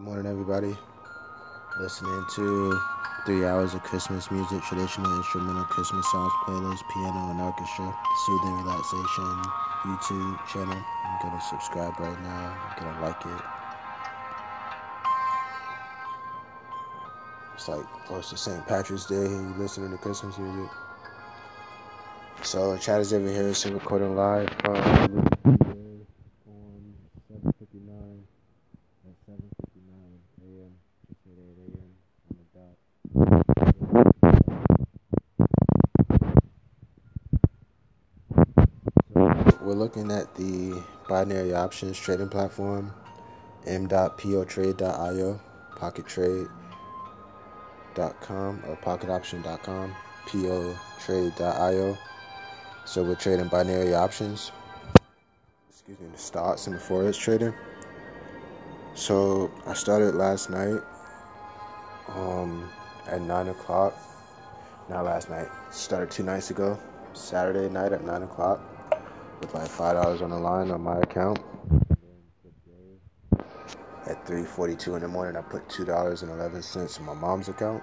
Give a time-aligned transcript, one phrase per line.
[0.00, 0.74] Good morning, everybody.
[1.78, 2.80] Listening to
[3.26, 7.94] three hours of Christmas music, traditional instrumental Christmas songs, playlist, piano, and orchestra,
[8.24, 9.42] soothing relaxation,
[9.84, 10.82] YouTube channel.
[11.04, 12.56] I'm gonna subscribe right now.
[12.78, 13.42] I'm gonna like it.
[17.54, 18.66] It's like close to St.
[18.66, 19.16] Patrick's Day.
[19.16, 20.70] You listening to Christmas music.
[22.40, 24.76] So, Chad is over here, so recording live from
[26.46, 26.94] on
[27.28, 28.24] 7:59
[29.06, 30.72] at 7:59 a.m.
[31.10, 31.90] It's at 8 a.m.
[32.28, 32.76] on the dot.
[39.08, 39.14] So
[39.62, 42.94] we're looking at the binary options trading platform,
[43.66, 45.40] m.potrade.io,
[45.74, 51.98] pockettrade.com or pocketoption.com, potrade.io.
[52.84, 54.52] So we're trading binary options.
[55.68, 57.52] Excuse me, the stocks and the forex trading.
[58.94, 60.80] So I started last night
[62.14, 62.70] um,
[63.08, 63.98] at 9 o'clock.
[64.88, 65.48] Not last night.
[65.72, 66.78] Started two nights ago.
[67.12, 68.60] Saturday night at 9 o'clock
[69.40, 71.40] with like $5 on the line on my account.
[74.06, 77.82] At 3.42 in the morning, I put $2.11 in my mom's account.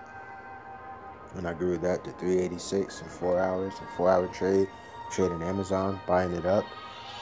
[1.36, 4.68] And I grew that to 386 in four hours, a four hour trade.
[5.12, 6.66] Trading Amazon, buying it up.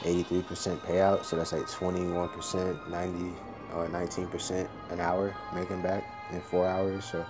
[0.00, 3.36] 83% payout, so that's like 21%, 90
[3.72, 7.04] uh, or 19% an hour making back in four hours.
[7.04, 7.24] So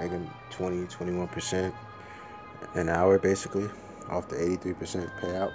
[0.00, 1.72] making 20, 21%
[2.74, 3.68] an hour basically
[4.08, 5.52] off the 83% payout.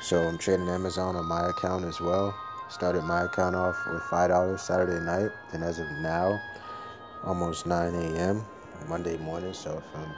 [0.00, 2.34] So I'm trading Amazon on my account as well.
[2.68, 6.40] Started my account off with $5 Saturday night, and as of now,
[7.24, 8.44] almost 9 a.m.
[8.86, 9.52] Monday morning.
[9.52, 10.14] So from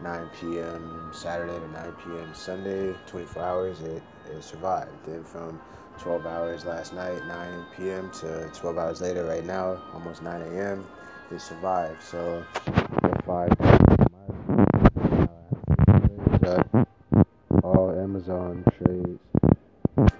[0.00, 1.12] 9 p.m.
[1.12, 2.34] Saturday to 9 p.m.
[2.34, 5.04] Sunday, 24 hours, it, it survived.
[5.04, 5.60] Then from
[5.98, 8.10] 12 hours last night, 9 p.m.
[8.10, 10.84] to 12 hours later, right now, almost 9 a.m.,
[11.30, 12.02] it survived.
[12.02, 12.46] So,
[13.26, 13.50] five
[18.28, 20.12] Amazon trades.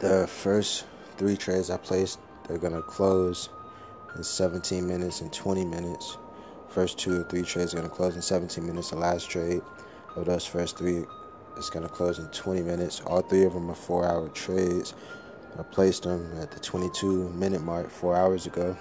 [0.00, 3.48] The first three trades I placed, they're gonna close
[4.16, 6.16] in 17 minutes and 20 minutes.
[6.68, 8.90] First two or three trades are gonna close in 17 minutes.
[8.90, 9.60] The last trade
[10.16, 11.04] of those first three
[11.58, 13.00] is gonna close in 20 minutes.
[13.06, 14.94] All three of them are four-hour trades.
[15.58, 18.76] I placed them at the 22 minute mark four hours ago.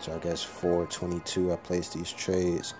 [0.00, 2.74] So I guess 422 I placed these trades.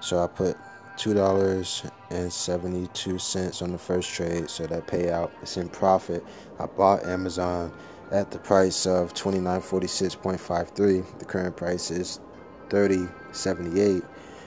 [0.00, 0.56] So I put
[0.96, 5.68] two dollars and seventy two cents on the first trade, so that payout is in
[5.68, 6.24] profit.
[6.58, 7.72] I bought Amazon
[8.10, 11.02] at the price of twenty nine forty six point five three.
[11.18, 12.20] The current price is
[12.68, 14.02] thirty seventy eight,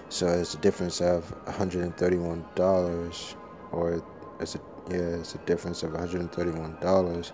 [0.10, 3.36] so it's a difference of one hundred and thirty one dollars,
[3.72, 4.04] or
[4.40, 7.34] it's a yeah, it's a difference of one hundred and thirty one dollars.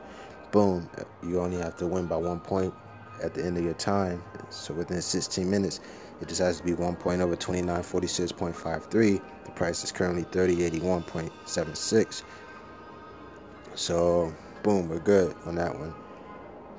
[0.51, 0.89] Boom,
[1.23, 2.73] you only have to win by one point
[3.23, 4.21] at the end of your time.
[4.50, 5.79] So within 16 minutes,
[6.21, 9.21] it just has to be one point over 2946.53.
[9.45, 12.23] The price is currently 3081.76.
[13.75, 14.33] So
[14.63, 15.93] boom, we're good on that one.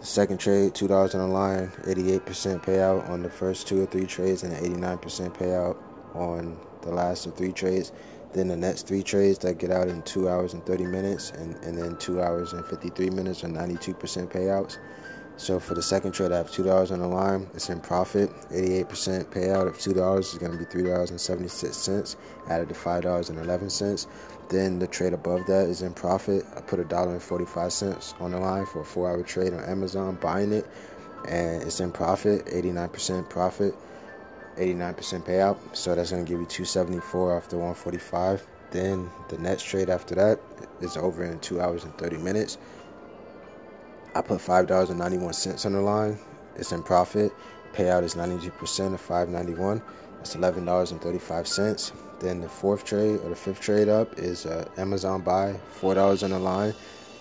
[0.00, 3.86] The second trade, two dollars on the line, 88% payout on the first two or
[3.86, 5.00] three trades, and 89%
[5.36, 5.76] payout
[6.14, 7.92] on the last of three trades.
[8.32, 11.54] Then the next three trades that get out in two hours and 30 minutes, and,
[11.64, 13.94] and then two hours and 53 minutes are 92%
[14.28, 14.78] payouts.
[15.37, 17.48] So for the second trade, I have two dollars on the line.
[17.54, 18.31] It's in profit.
[18.50, 22.16] 88% payout of two dollars is going to be three dollars and 76 cents.
[22.48, 24.06] Added to five dollars and 11 cents.
[24.48, 26.44] Then the trade above that is in profit.
[26.56, 29.65] I put a dollar and 45 cents on the line for a four-hour trade on
[29.65, 30.66] Amazon, buying it,
[31.28, 32.47] and it's in profit.
[32.47, 33.75] 89% profit.
[34.56, 35.56] 89% payout.
[35.75, 38.47] So that's going to give you 274 off the 145.
[38.71, 40.41] Then the next trade after that
[40.81, 42.59] is over in 2 hours and 30 minutes.
[44.15, 46.19] I put $5.91 on the line.
[46.56, 47.33] It's in profit.
[47.73, 49.81] Payout is 92% of 591.
[50.19, 51.93] That's $11.35.
[52.21, 56.31] Then the fourth trade or the fifth trade up is uh, Amazon buy, $4 on
[56.31, 56.75] the line,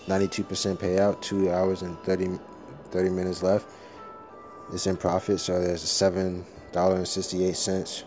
[0.06, 2.38] 92% payout, 2 hours and 30,
[2.90, 3.68] 30 minutes left.
[4.72, 8.04] It's in profit, so there's a $7.68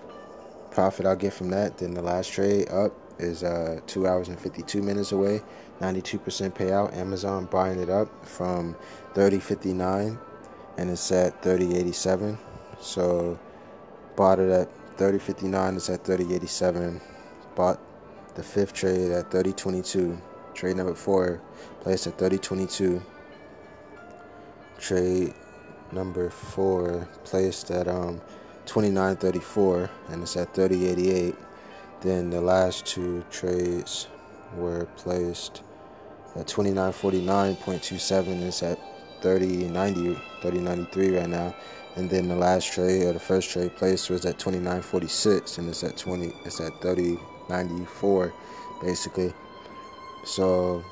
[0.71, 1.77] profit I'll get from that.
[1.77, 5.41] Then the last trade up is uh, 2 hours and 52 minutes away,
[5.81, 6.95] 92% payout.
[6.95, 8.75] Amazon buying it up from
[9.13, 10.17] 30.59
[10.77, 12.37] and it's at 30.87.
[12.79, 13.39] So
[14.15, 17.01] bought it at 30.59, it's at 30.87.
[17.55, 17.79] Bought
[18.35, 20.19] the fifth trade at 30.22.
[20.53, 21.41] Trade number four
[21.81, 23.01] placed at 30.22.
[24.79, 25.33] Trade
[25.91, 28.21] number four placed at um
[28.65, 31.35] 29.34 and it's at 30.88.
[32.01, 34.07] Then the last two trades
[34.55, 35.61] were placed
[36.35, 38.79] at 29.49.27 and it's at
[39.21, 41.55] 30.90, 30.93 right now.
[41.95, 45.83] And then the last trade or the first trade placed was at 29.46, and it's
[45.83, 46.33] at 20.
[46.43, 48.33] It's at 30.94,
[48.81, 49.33] basically.
[50.25, 50.83] So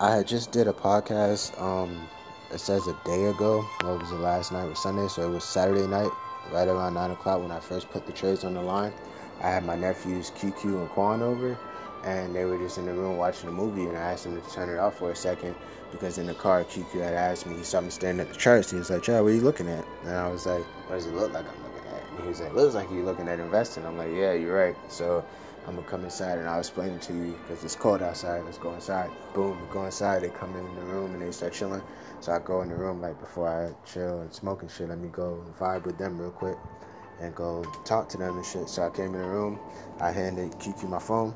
[0.00, 1.60] I just did a podcast.
[1.60, 2.08] Um,
[2.50, 3.62] it says a day ago.
[3.82, 4.64] What was the last night?
[4.64, 6.10] was Sunday, so it was Saturday night,
[6.50, 8.92] right around nine o'clock when I first put the trades on the line.
[9.42, 11.58] I had my nephews QQ and Quan over,
[12.04, 14.50] and they were just in the room watching a movie, and I asked them to
[14.50, 15.54] turn it off for a second
[15.90, 17.56] because in the car, QQ had asked me.
[17.56, 18.70] He saw me staring at the charts.
[18.70, 21.06] He was like, "Chad, what are you looking at?" And I was like, "What does
[21.06, 23.40] it look like I'm looking at?" And he was like, "Looks like you're looking at
[23.40, 25.24] investing." I'm like, "Yeah, you're right." So
[25.66, 28.44] I'm gonna come inside and I'll explain it to you because it's cold outside.
[28.44, 29.10] Let's go inside.
[29.32, 30.22] Boom, we go inside.
[30.22, 31.82] They come in the room and they start chilling.
[32.20, 34.88] So I go in the room like before I chill and smoke and shit.
[34.90, 36.58] Let me go vibe with them real quick
[37.20, 38.68] and go talk to them and shit.
[38.68, 39.58] So I came in the room.
[40.00, 41.34] I handed QQ my phone.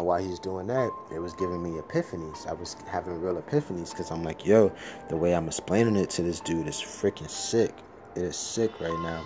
[0.00, 2.46] While he's doing that, it was giving me epiphanies.
[2.46, 4.70] I was having real epiphanies because I'm like, yo,
[5.08, 7.74] the way I'm explaining it to this dude is freaking sick.
[8.14, 9.24] It is sick right now.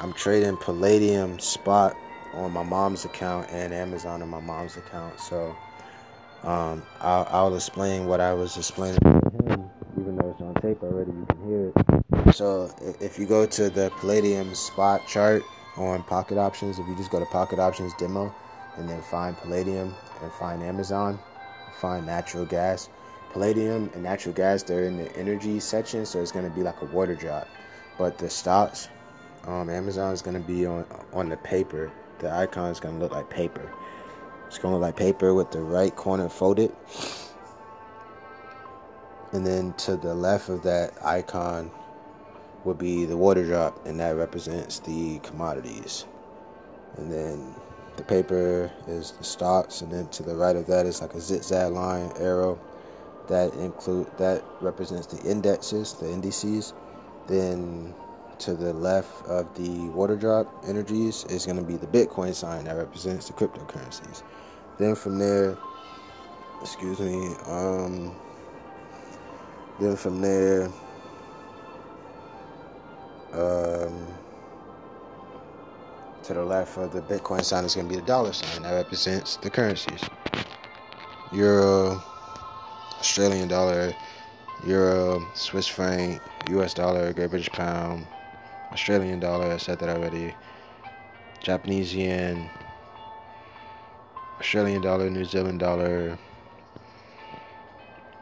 [0.00, 1.96] I'm trading Palladium spot
[2.34, 5.20] on my mom's account and Amazon on my mom's account.
[5.20, 5.56] So
[6.42, 9.70] um, I'll, I'll, explain what I was explaining to him,
[10.00, 11.12] even though it's on tape already.
[11.12, 11.87] You can hear it.
[12.32, 12.70] So
[13.00, 15.42] if you go to the Palladium spot chart
[15.76, 18.34] on Pocket Options, if you just go to Pocket Options demo
[18.76, 21.18] and then find Palladium and find Amazon,
[21.80, 22.88] find natural gas.
[23.32, 26.80] Palladium and natural gas, they're in the energy section, so it's going to be like
[26.82, 27.48] a water drop.
[27.98, 28.88] But the stocks,
[29.46, 31.90] um, Amazon is going to be on on the paper.
[32.20, 33.70] The icon is going to look like paper.
[34.46, 36.72] It's going to look like paper with the right corner folded.
[39.32, 41.70] And then to the left of that icon
[42.64, 46.06] would be the water drop, and that represents the commodities.
[46.96, 47.54] And then
[47.96, 51.20] the paper is the stocks, and then to the right of that is like a
[51.20, 52.58] zigzag line arrow
[53.28, 56.74] that include that represents the indexes, the indices.
[57.26, 57.94] Then
[58.38, 62.64] to the left of the water drop energies is going to be the Bitcoin sign
[62.64, 64.22] that represents the cryptocurrencies.
[64.78, 65.58] Then from there,
[66.62, 68.14] excuse me, um,
[69.80, 70.70] then from there,
[73.32, 74.06] um,
[76.22, 78.74] to the left of the Bitcoin sign is going to be the dollar sign that
[78.74, 80.00] represents the currencies.
[81.32, 82.02] Euro,
[82.98, 83.94] Australian dollar,
[84.66, 86.20] Euro, Swiss franc,
[86.50, 88.06] US dollar, Great British pound,
[88.72, 90.34] Australian dollar, I said that already.
[91.40, 92.50] Japanese yen,
[94.40, 96.18] Australian dollar, New Zealand dollar,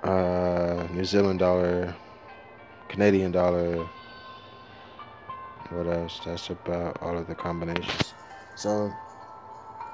[0.03, 1.95] uh, New Zealand dollar,
[2.89, 3.89] Canadian dollar.
[5.71, 6.21] What else?
[6.25, 8.15] That's about all of the combinations.
[8.55, 8.93] So,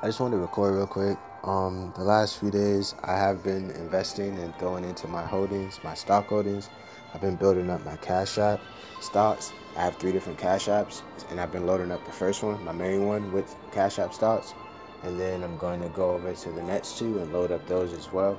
[0.02, 1.18] I just wanted to record real quick.
[1.44, 5.94] Um, the last few days, I have been investing and throwing into my holdings, my
[5.94, 6.68] stock holdings.
[7.14, 8.60] I've been building up my Cash App
[9.00, 9.54] stocks.
[9.74, 12.72] I have three different Cash Apps, and I've been loading up the first one, my
[12.72, 14.54] main one, with Cash App stocks.
[15.02, 17.92] And then I'm going to go over to the next two and load up those
[17.94, 18.38] as well.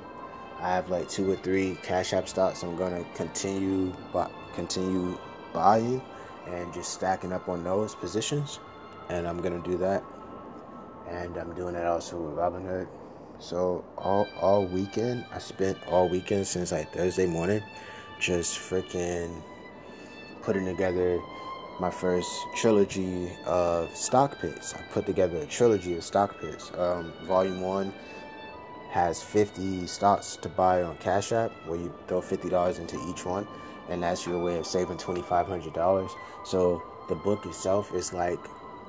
[0.60, 2.62] I have like two or three Cash App stocks.
[2.62, 3.92] I'm going to continue,
[4.52, 5.18] continue
[5.52, 6.00] buying
[6.46, 8.60] and just stacking up on those positions.
[9.08, 10.02] And I'm to do that.
[11.08, 12.88] And I'm doing it also with Robinhood.
[13.38, 17.62] So all all weekend, I spent all weekend since like Thursday morning,
[18.18, 19.42] just freaking
[20.42, 21.20] putting together
[21.80, 24.74] my first trilogy of stock picks.
[24.74, 26.72] I put together a trilogy of stock picks.
[26.78, 27.92] Um, volume one
[28.90, 33.46] has 50 stocks to buy on Cash App, where you throw $50 into each one,
[33.88, 36.10] and that's your way of saving $2,500.
[36.44, 38.40] So the book itself is like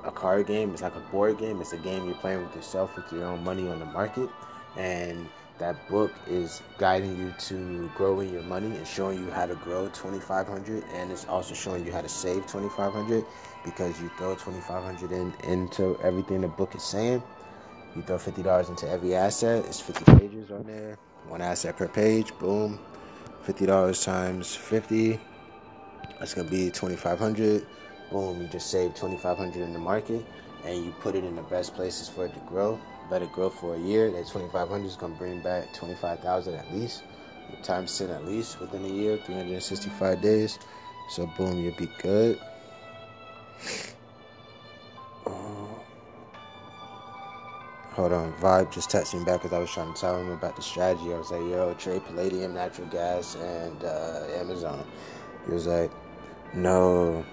[0.04, 0.70] a card game.
[0.70, 1.60] It's like a board game.
[1.60, 4.30] It's a game you're playing with yourself with your own money on the market,
[4.76, 9.54] and that book is guiding you to growing your money and showing you how to
[9.56, 13.24] grow 2500 and it's also showing you how to save 2500
[13.64, 17.22] because you throw 2500 in into everything the book is saying
[17.94, 20.98] you throw $50 into every asset it's 50 pages on there
[21.28, 22.78] one asset per page boom
[23.46, 25.20] $50 times 50
[26.18, 27.66] that's to be 2500
[28.10, 30.24] boom you just saved 2500 in the market
[30.64, 32.78] and you put it in the best places for it to grow
[33.10, 37.04] let it grow for a year, that 2500 is to bring back 25000 at least.
[37.62, 40.58] Times 10 at least within a year, 365 days.
[41.10, 42.40] So, boom, you'll be good.
[47.96, 50.54] Hold on, Vibe just texted me back because I was trying to tell him about
[50.54, 51.14] the strategy.
[51.14, 54.86] I was like, yo, trade Palladium, natural gas, and uh, Amazon.
[55.46, 55.90] He was like,
[56.52, 57.24] no,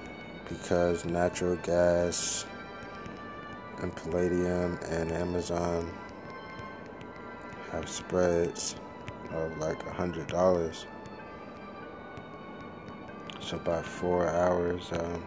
[0.48, 2.46] because natural gas
[3.80, 5.92] and Palladium and Amazon
[7.72, 8.76] have spreads
[9.34, 10.86] of like a hundred dollars.
[13.42, 15.22] So by four hours, um,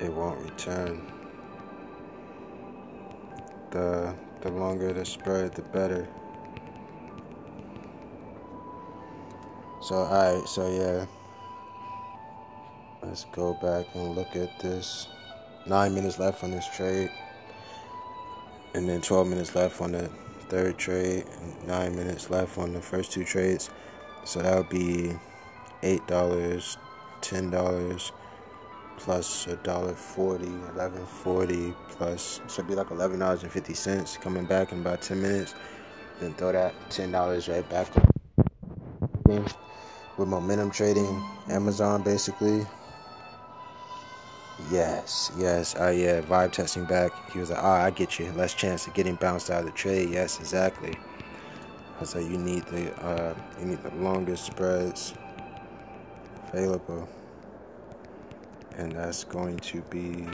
[0.00, 1.00] it won't return.
[3.70, 6.08] The the longer the spread, the better.
[9.82, 11.06] So alright, so yeah.
[13.02, 15.08] Let's go back and look at this.
[15.66, 17.10] Nine minutes left on this trade.
[18.74, 20.10] And then 12 minutes left on the
[20.48, 21.24] third trade.
[21.66, 23.70] Nine minutes left on the first two trades.
[24.24, 25.12] So that would be
[25.82, 26.76] $8,
[27.22, 28.10] $10
[29.00, 34.16] plus a dollar forty, eleven forty plus should be like eleven dollars and fifty cents
[34.16, 35.54] coming back in about ten minutes.
[36.20, 37.88] Then throw that ten dollars right back
[39.26, 42.66] with momentum trading, Amazon basically.
[44.70, 47.10] Yes, yes, uh, yeah, vibe testing back.
[47.32, 48.30] He was like, ah, I get you.
[48.32, 50.10] Less chance of getting bounced out of the trade.
[50.10, 50.94] Yes, exactly.
[51.98, 55.14] I said, you need the, uh, you need the longest spreads
[56.52, 57.08] available.
[58.80, 60.26] And that's going to be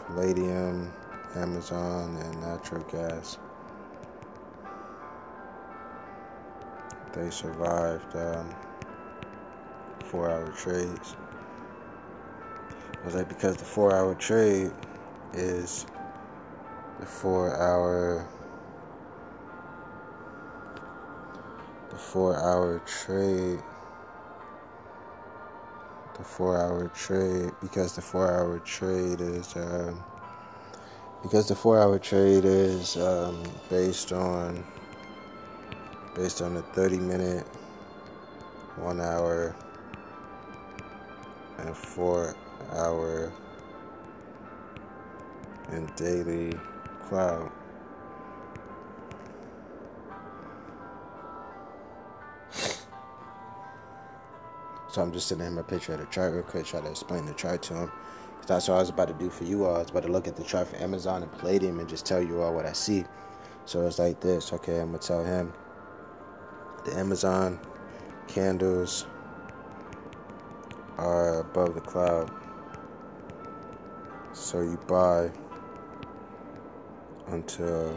[0.00, 0.92] Palladium,
[1.36, 3.38] Amazon, and natural gas.
[7.12, 8.52] They survived um,
[10.06, 11.14] four hour trades.
[13.04, 14.72] Was like, because the four hour trade
[15.34, 15.86] is
[16.98, 18.26] the four hour
[21.90, 23.62] the four hour trade
[26.22, 29.98] the four hour trade because the four hour trade is um,
[31.20, 34.64] because the four hour trade is um, based on
[36.14, 37.44] based on the 30 minute
[38.76, 39.56] one hour
[41.58, 42.36] and four
[42.70, 43.32] hour
[45.70, 46.52] and daily
[47.08, 47.50] cloud.
[54.92, 57.24] So I'm just sitting in my picture of the chart real quick, try to explain
[57.24, 57.92] the chart to him.
[58.46, 59.76] That's what I was about to do for you all.
[59.76, 62.20] I was about to look at the chart for Amazon and Palladium and just tell
[62.20, 63.06] you all what I see.
[63.64, 64.52] So it's like this.
[64.52, 65.50] Okay, I'm gonna tell him
[66.84, 67.58] the Amazon
[68.28, 69.06] candles
[70.98, 72.30] are above the cloud.
[74.34, 75.30] So you buy
[77.28, 77.96] until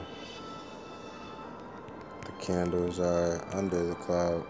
[2.22, 4.46] the candles are under the cloud.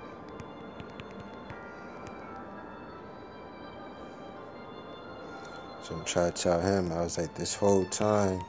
[5.85, 8.41] So I'm trying to tell him, I was like, this whole time,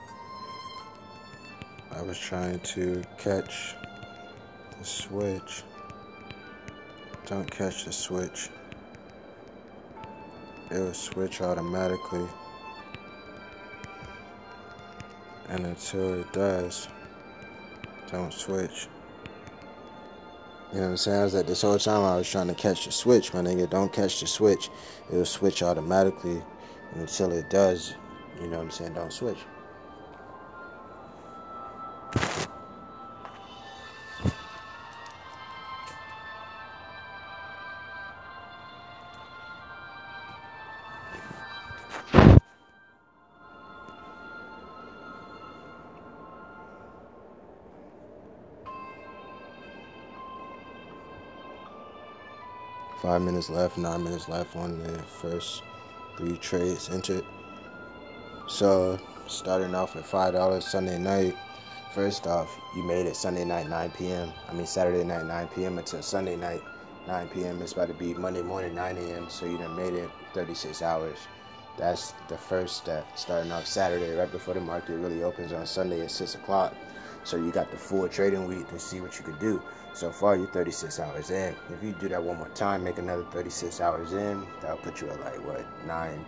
[1.93, 3.75] I was trying to catch
[4.79, 5.63] the switch.
[7.27, 8.49] Don't catch the switch.
[10.71, 12.27] It'll switch automatically.
[15.51, 16.89] And until it does,
[18.11, 18.89] don't switch.
[20.73, 21.21] You know what I'm saying?
[21.21, 23.69] I was like, this whole time I was trying to catch the switch, my nigga.
[23.69, 24.71] Don't catch the switch.
[25.11, 26.43] It'll switch automatically.
[26.95, 27.95] Until it does,
[28.41, 28.95] you know what I'm saying?
[28.95, 29.39] Don't switch.
[53.03, 55.63] Five minutes left, nine minutes left on the first
[56.17, 57.25] three trades entered.
[58.49, 61.37] So, starting off at $5 Sunday night.
[61.95, 64.33] First off, you made it Sunday night, 9 p.m.
[64.49, 65.79] I mean, Saturday night, 9 p.m.
[65.79, 66.63] until Sunday night,
[67.07, 67.63] 9 p.m.
[67.63, 69.29] It's about to be Monday morning, 9 a.m.
[69.29, 71.19] So, you done made it 36 hours.
[71.79, 73.07] That's the first step.
[73.17, 76.75] Starting off Saturday, right before the market really opens on Sunday at 6 o'clock.
[77.27, 79.61] So you got the full trading week to see what you could do.
[79.95, 81.57] So far, you're 36 hours in.
[81.71, 85.11] If you do that one more time, make another 36 hours in, that'll put you
[85.11, 86.25] at like what nine,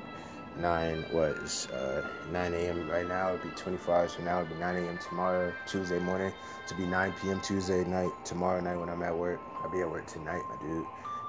[0.58, 2.02] nine what is uh,
[2.32, 2.90] 9 a.m.
[2.90, 3.28] right now.
[3.28, 4.38] It'd be 24 hours from now.
[4.38, 4.98] It'd be 9 a.m.
[4.98, 6.32] tomorrow, Tuesday morning.
[6.66, 7.40] To be 9 p.m.
[7.42, 9.40] Tuesday night, tomorrow night when I'm at work.
[9.62, 10.84] I'll be at work tonight, my dude.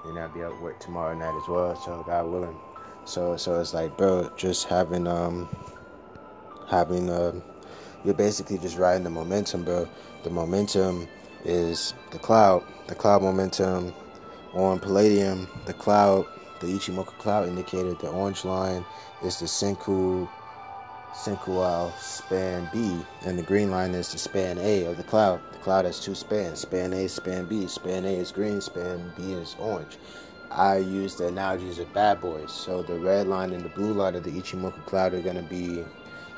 [0.05, 1.75] And I'll be at work tomorrow night as well.
[1.75, 2.57] So God willing.
[3.05, 5.47] So so it's like, bro, just having um
[6.67, 7.43] having um
[8.03, 9.87] you're basically just riding the momentum, bro.
[10.23, 11.07] The momentum
[11.45, 13.93] is the cloud, the cloud momentum
[14.53, 16.25] on Palladium, the cloud,
[16.59, 18.85] the Ichimoku cloud indicator, the orange line
[19.23, 20.27] is the Senkou
[21.13, 25.41] Senkual span B, and the green line is the span A of the cloud.
[25.51, 27.67] The cloud has two spans, span A, span B.
[27.67, 29.97] Span A is green, span B is orange.
[30.51, 32.51] I use the analogies of bad boys.
[32.51, 35.41] So the red line and the blue line of the Ichimoku cloud are going to
[35.41, 35.83] be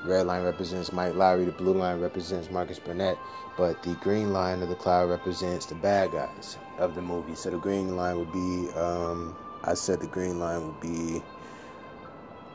[0.06, 3.18] red line represents Mike Lowrey, the blue line represents Marcus Burnett,
[3.58, 7.36] but the green line of the cloud represents the bad guys of the movie.
[7.36, 11.22] So the green line would be, um, I said the green line would be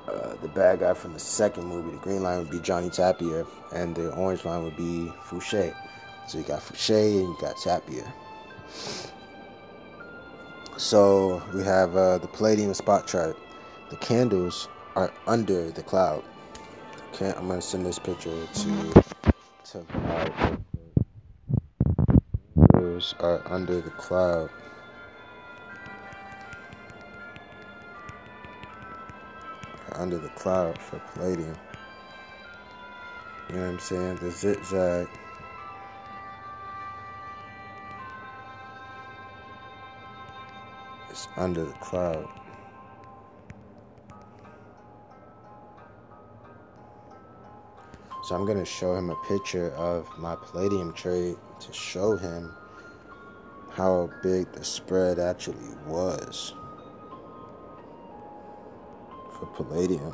[0.08, 1.90] uh, the bad guy from the second movie.
[1.92, 5.74] The green line would be Johnny Tapia, and the orange line would be Fouchet.
[6.28, 8.12] So you got Fouchet and you got Tapia.
[10.76, 13.36] So we have uh, the palladium spot chart.
[13.90, 16.24] The candles are under the cloud.
[17.18, 19.02] I'm gonna send this picture to
[19.64, 20.58] to cloud.
[22.72, 24.50] Candles are under the cloud.
[29.94, 31.56] under the cloud for palladium.
[33.48, 34.16] You know what I'm saying?
[34.16, 35.08] The zigzag.
[41.10, 42.28] is under the cloud.
[48.26, 52.52] So I'm going to show him a picture of my palladium trade to show him
[53.70, 56.52] how big the spread actually was
[59.38, 60.12] for palladium.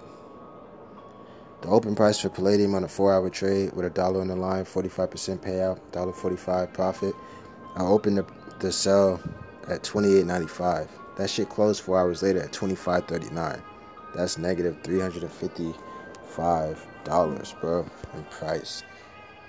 [1.62, 4.66] The open price for palladium on a four-hour trade with a dollar on the line,
[4.66, 7.14] 45% payout, $1.45 profit.
[7.76, 8.26] I opened the,
[8.58, 9.22] the sell
[9.68, 10.86] at 28.95.
[11.16, 13.62] That shit closed four hours later at 25.39.
[14.14, 14.82] That's negative
[16.34, 18.82] 355 dollars, bro, in price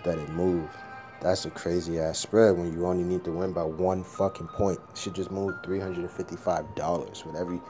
[0.04, 0.74] that it moved.
[1.22, 4.80] That's a crazy ass spread when you only need to win by one fucking point.
[4.96, 7.62] Should just move 355 dollars with every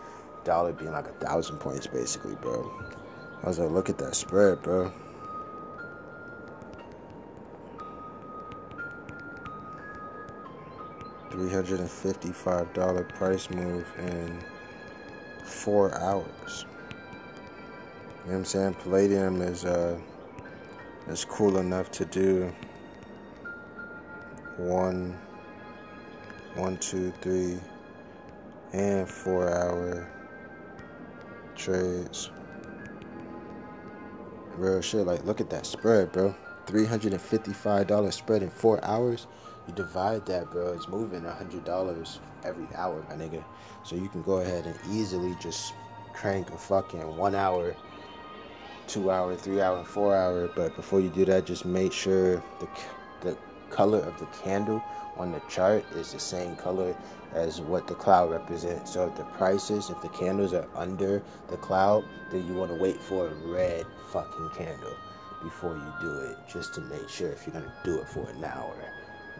[0.44, 2.72] dollar being like a thousand points, basically, bro.
[3.44, 4.92] I was like, look at that spread, bro.
[11.30, 14.40] Three hundred and fifty-five dollar price move in
[15.44, 16.66] four hours.
[18.24, 18.74] You know what I'm saying?
[18.76, 20.00] Palladium is uh
[21.10, 22.54] is cool enough to do
[24.58, 25.20] one,
[26.56, 27.60] one, two, three,
[28.72, 30.08] and four hour
[31.56, 32.30] trades.
[34.56, 35.06] Real shit.
[35.06, 36.34] Like, look at that spread, bro.
[36.68, 39.28] $355 spread in four hours.
[39.68, 40.74] You divide that, bro.
[40.74, 43.44] It's moving $100 every hour, my nigga.
[43.84, 45.74] So you can go ahead and easily just
[46.14, 47.76] crank a fucking one hour,
[48.94, 50.48] two hour, three hour, four hour.
[50.56, 52.68] But before you do that, just make sure the
[53.22, 53.36] the
[53.72, 54.84] color of the candle
[55.18, 56.96] on the chart is the same color
[57.34, 58.94] as what the cloud represents.
[58.94, 62.78] So if the prices, if the candles are under the cloud, then you want to
[62.78, 64.96] wait for a red fucking candle
[65.42, 68.44] before you do it, just to make sure if you're gonna do it for an
[68.44, 68.76] hour.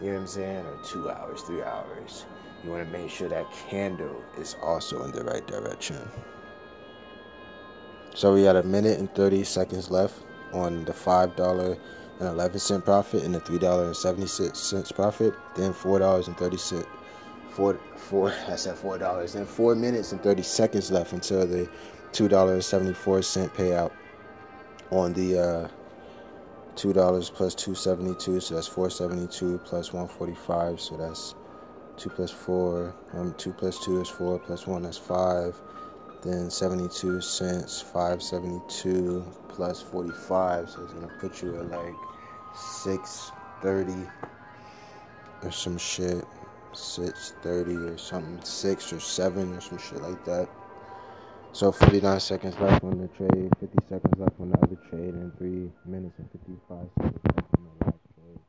[0.00, 0.66] You know what I'm saying?
[0.66, 2.26] Or two hours, three hours.
[2.64, 5.98] You want to make sure that candle is also in the right direction.
[8.14, 10.14] So we got a minute and 30 seconds left
[10.52, 11.78] on the $5
[12.20, 16.86] and 11 cent profit and the $3.76 profit, then $4.30
[17.54, 19.32] four four I said four dollars.
[19.32, 21.68] Then four minutes and thirty seconds left until the
[22.12, 23.92] two dollars seventy four cent payout
[24.90, 25.68] on the uh,
[26.76, 28.40] two dollars plus two seventy two.
[28.40, 30.80] So that's four seventy two plus one forty five.
[30.80, 31.34] So that's
[31.96, 32.94] two plus four.
[33.12, 35.60] Um, two plus two is four plus one is five.
[36.24, 37.80] Then seventy two cents.
[37.80, 40.70] Five seventy two plus forty five.
[40.70, 41.94] So it's gonna put you at like
[42.56, 43.30] six
[43.62, 44.08] thirty
[45.42, 46.24] or some shit.
[46.74, 50.48] 630 or something, 6 or 7 or some shit like that.
[51.52, 55.36] So 49 seconds left on the trade, 50 seconds left on the other trade, and
[55.38, 58.40] 3 minutes and 55 seconds left on the last trade.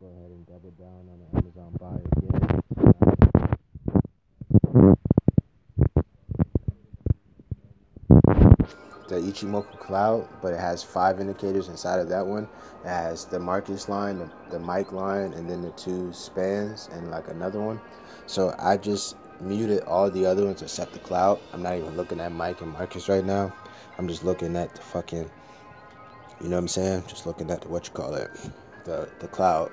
[0.00, 3.07] Go ahead and double down on the Amazon buy again
[9.08, 12.46] the Ichimoku Cloud, but it has five indicators inside of that one.
[12.84, 17.28] It has the Marcus line, the, mic line, and then the two spans and like
[17.28, 17.80] another one.
[18.26, 21.40] So I just muted all the other ones except the cloud.
[21.52, 23.52] I'm not even looking at Mike and Marcus right now.
[23.98, 25.30] I'm just looking at the fucking,
[26.40, 27.04] you know what I'm saying?
[27.08, 28.30] Just looking at the, what you call it,
[28.84, 29.72] the the cloud.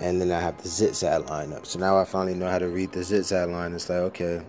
[0.00, 1.66] And then I have the zigzag line up.
[1.66, 3.72] So now I finally know how to read the zigzag line.
[3.72, 4.42] It's like, okay,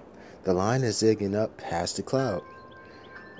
[0.45, 2.41] the line is zigging up past the cloud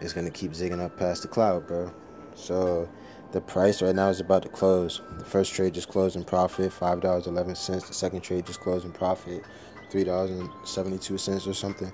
[0.02, 1.92] it's gonna keep zigging up past the cloud, bro.
[2.36, 2.90] So
[3.32, 5.02] the price right now is about to close.
[5.18, 7.88] The first trade just closed in profit, five dollars eleven cents.
[7.88, 9.44] The second trade just closed in profit,
[9.90, 11.92] three dollars and seventy two cents or something.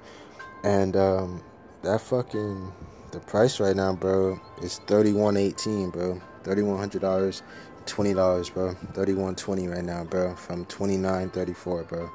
[0.63, 1.43] And um,
[1.83, 2.71] that fucking
[3.11, 6.21] the price right now, bro, is thirty one eighteen, bro.
[6.43, 7.43] Thirty one hundred dollars,
[7.85, 8.73] twenty dollars, bro.
[8.93, 10.35] Thirty one twenty right now, bro.
[10.35, 12.09] From twenty nine thirty four, bro.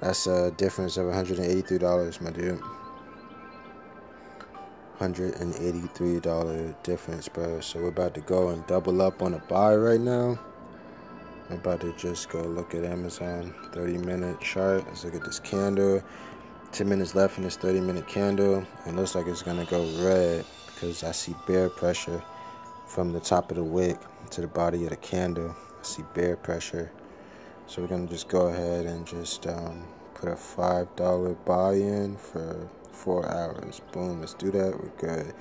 [0.00, 2.60] That's a difference of one hundred and eighty three dollars, my dude.
[5.00, 7.60] $183 difference, bro.
[7.60, 10.38] So we're about to go and double up on a buy right now.
[11.50, 14.84] I'm about to just go look at Amazon 30 minute chart.
[14.86, 16.02] Let's look at this candle.
[16.72, 18.64] 10 minutes left in this 30 minute candle.
[18.86, 22.22] And looks like it's gonna go red because I see bear pressure
[22.86, 23.98] from the top of the wick
[24.30, 25.54] to the body of the candle.
[25.80, 26.90] I see bear pressure.
[27.66, 32.16] So we're gonna just go ahead and just um, put a five dollar buy in
[32.16, 33.80] for four hours.
[33.92, 34.78] Boom, let's do that.
[34.78, 35.34] We're good.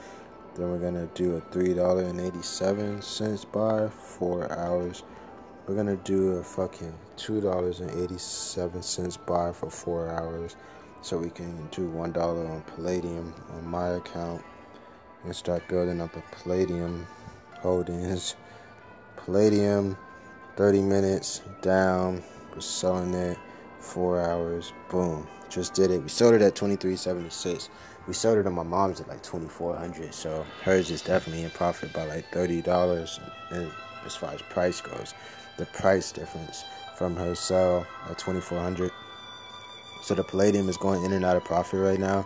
[0.55, 5.03] Then we're gonna do a three dollar and eighty seven cents buy, four hours.
[5.67, 10.55] We're gonna do a fucking two dollars and eighty seven cents buy for four hours.
[11.01, 14.43] So we can do one dollar on palladium on my account
[15.23, 17.07] and start building up a palladium
[17.61, 18.35] holdings.
[19.17, 19.95] Palladium,
[20.55, 22.23] 30 minutes down.
[22.53, 23.37] We're selling it
[23.81, 24.73] four hours.
[24.89, 25.27] Boom.
[25.49, 26.01] Just did it.
[26.01, 27.69] We sold it at 23.76.
[28.07, 31.93] We sold it on my mom's at like 2400 So hers is definitely in profit
[31.93, 33.19] by like $30.
[33.51, 33.71] And
[34.05, 35.13] as far as price goes,
[35.57, 36.63] the price difference
[36.97, 38.91] from her sale at 2400
[40.03, 42.25] So the Palladium is going in and out of profit right now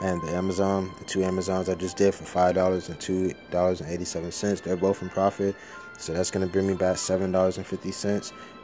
[0.00, 3.80] and the Amazon, the two Amazons I just did for five dollars and two dollars
[3.80, 4.60] and eighty seven cents.
[4.60, 5.54] They're both in profit,
[5.98, 7.56] so that's gonna bring me back seven dollars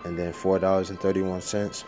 [0.05, 1.85] and then four dollars and thirty one cents.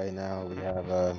[0.00, 0.42] Right now.
[0.44, 1.14] We have uh,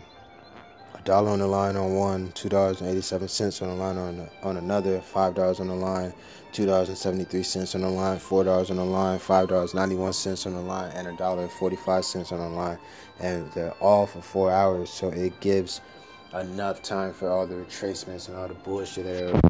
[0.95, 3.97] a dollar on the line on one, two dollars and eighty-seven cents on the line
[3.97, 6.13] on on another, five dollars on the line,
[6.51, 9.73] two dollars and seventy-three cents on the line, four dollars on the line, five dollars
[9.73, 12.79] ninety-one cents on the line, and a dollar forty-five cents on the line,
[13.19, 14.89] and they're all for four hours.
[14.89, 15.81] So it gives
[16.33, 19.41] enough time for all the retracements and all the bullshit that.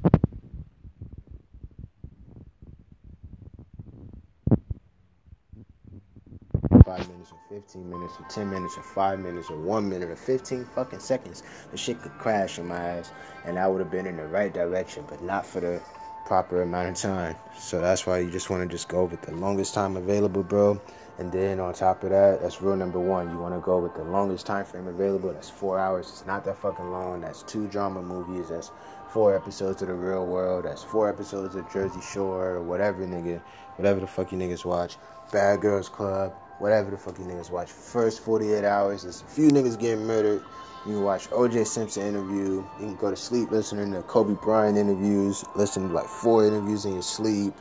[6.83, 10.15] five minutes or 15 minutes or 10 minutes or 5 minutes or 1 minute or
[10.17, 13.11] 15 fucking seconds, the shit could crash in my ass
[13.45, 15.81] and I would have been in the right direction, but not for the
[16.25, 17.35] proper amount of time.
[17.57, 20.81] So that's why you just want to just go with the longest time available, bro.
[21.17, 23.29] And then on top of that, that's rule number one.
[23.29, 25.31] You want to go with the longest time frame available.
[25.31, 26.09] That's four hours.
[26.09, 27.21] It's not that fucking long.
[27.21, 28.49] That's two drama movies.
[28.49, 28.71] That's
[29.09, 30.65] four episodes of The Real World.
[30.65, 33.41] That's four episodes of Jersey Shore or whatever, nigga.
[33.77, 34.97] Whatever the fuck you niggas watch.
[35.31, 37.69] Bad Girls Club whatever the fuck you niggas watch.
[37.69, 40.43] First 48 hours, there's a few niggas getting murdered.
[40.85, 42.63] You can watch OJ Simpson interview.
[42.79, 46.85] You can go to sleep listening to Kobe Bryant interviews, listen to like four interviews
[46.85, 47.53] in your sleep.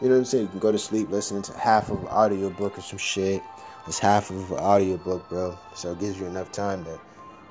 [0.00, 0.44] You know what I'm saying?
[0.44, 3.42] You can go to sleep listening to half of an audiobook or some shit.
[3.86, 5.58] It's half of an audiobook, bro.
[5.74, 7.00] So it gives you enough time to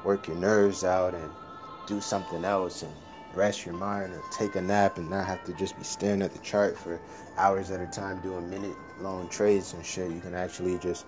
[0.04, 1.30] work your nerves out and
[1.86, 2.92] do something else and
[3.36, 6.34] rest your mind or take a nap and not have to just be staring at
[6.34, 7.00] the chart for
[7.38, 10.12] hours at a time doing minute long trades and shit.
[10.12, 11.06] You can actually just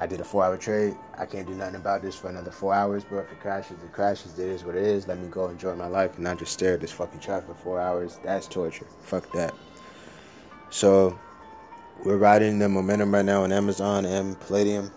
[0.00, 0.96] I did a four hour trade.
[1.16, 3.20] I can't do nothing about this for another four hours, bro.
[3.20, 4.38] If it crashes, it crashes.
[4.38, 5.08] It is what it is.
[5.08, 7.54] Let me go enjoy my life and not just stare at this fucking chart for
[7.54, 8.20] four hours.
[8.22, 8.86] That's torture.
[9.02, 9.54] Fuck that.
[10.70, 11.18] So
[12.04, 14.92] we're riding the momentum right now on Amazon and Palladium.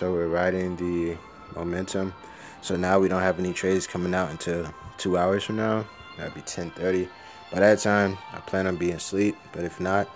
[0.00, 1.18] So we're riding the
[1.54, 2.14] momentum.
[2.62, 5.84] So now we don't have any trades coming out until two hours from now.
[6.16, 7.06] That'd be 10:30.
[7.52, 9.36] By that time, I plan on being asleep.
[9.52, 10.08] But if not,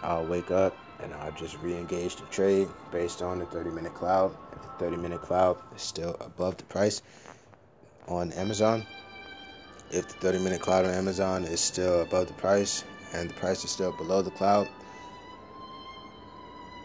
[0.00, 4.32] I'll wake up and I'll just re-engage the trade based on the 30-minute cloud.
[4.52, 7.02] If the 30-minute cloud is still above the price
[8.06, 8.86] on Amazon,
[9.90, 13.72] if the 30-minute cloud on Amazon is still above the price and the price is
[13.72, 14.68] still below the cloud,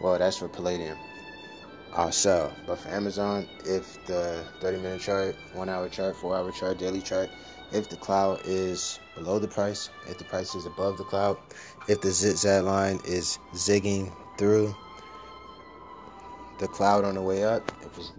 [0.02, 0.98] well, that's for Palladium.
[2.10, 2.52] Sell.
[2.66, 7.00] But for Amazon, if the 30 minute chart, one hour chart, four hour chart, daily
[7.00, 7.30] chart,
[7.72, 11.36] if the cloud is below the price, if the price is above the cloud,
[11.88, 14.74] if the zigzag line is zigging through
[16.58, 17.70] the cloud on the way up.
[17.82, 18.12] If it's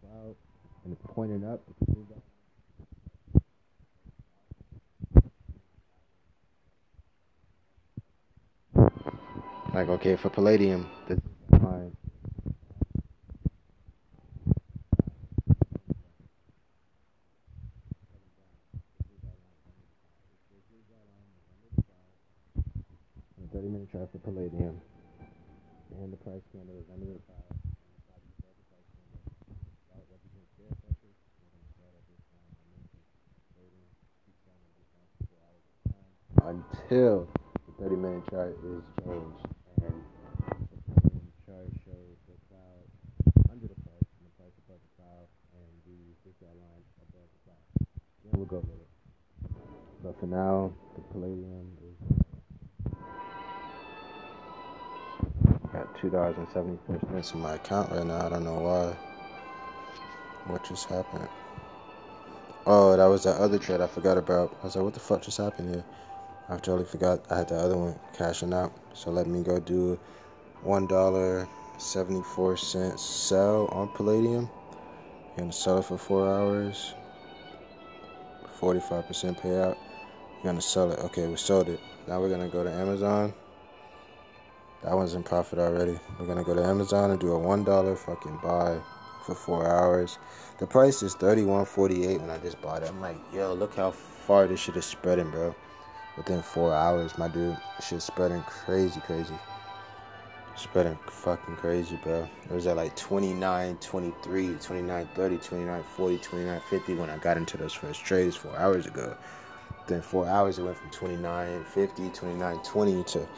[0.00, 0.36] cloud
[0.84, 1.60] and it's pointing up.
[9.72, 11.24] Like okay, for palladium, this is.
[23.52, 24.49] Thirty minute chart for palladium,
[56.20, 58.26] dollars and seventy four cents in my account right now.
[58.26, 58.96] I don't know why.
[60.46, 61.28] What just happened?
[62.66, 64.56] Oh, that was that other trade I forgot about.
[64.60, 65.84] I was like, what the fuck just happened here?
[66.48, 68.72] I totally forgot I had the other one cashing out.
[68.92, 69.98] So let me go do
[70.62, 74.48] one dollar seventy four cents sell on Palladium.
[75.28, 76.94] You're gonna sell it for four hours.
[78.54, 79.76] Forty five percent payout.
[80.36, 80.98] You're gonna sell it.
[81.00, 81.80] Okay, we sold it.
[82.06, 83.32] Now we're gonna go to Amazon.
[84.82, 85.98] That one's in profit already.
[86.18, 88.80] We're gonna go to Amazon and do a one dollar fucking buy
[89.26, 90.18] for four hours.
[90.58, 92.88] The price is thirty one forty eight when I just bought it.
[92.88, 95.54] I'm like, yo, look how far this shit is spreading, bro.
[96.16, 99.34] Within four hours, my dude, shit's spreading crazy, crazy.
[100.56, 102.26] Spreading fucking crazy, bro.
[102.48, 107.36] It was at like 29, 23, 29, 30, 29, 40, 29, 50 when I got
[107.36, 109.14] into those first trades four hours ago.
[109.86, 113.28] Then four hours, it went from 29, 50, 29, 20 to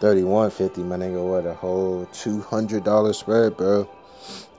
[0.00, 0.82] 31, 50.
[0.82, 3.88] My nigga, what a whole $200 spread, bro.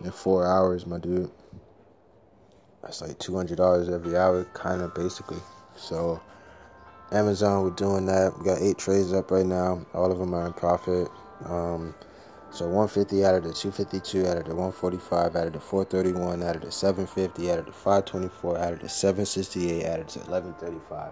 [0.04, 1.30] In four hours, my dude.
[2.82, 5.40] That's like $200 every hour, kind of basically.
[5.76, 6.22] So,
[7.12, 8.34] Amazon, we're doing that.
[8.38, 9.86] We got eight trades up right now.
[9.94, 11.10] All of them are in profit.
[11.46, 11.94] Um,
[12.50, 16.56] so 150 out of the 252, out of the 145, out of the 431, out
[16.56, 21.12] of the 750, out of the 524, out of the 768, out of the 1135.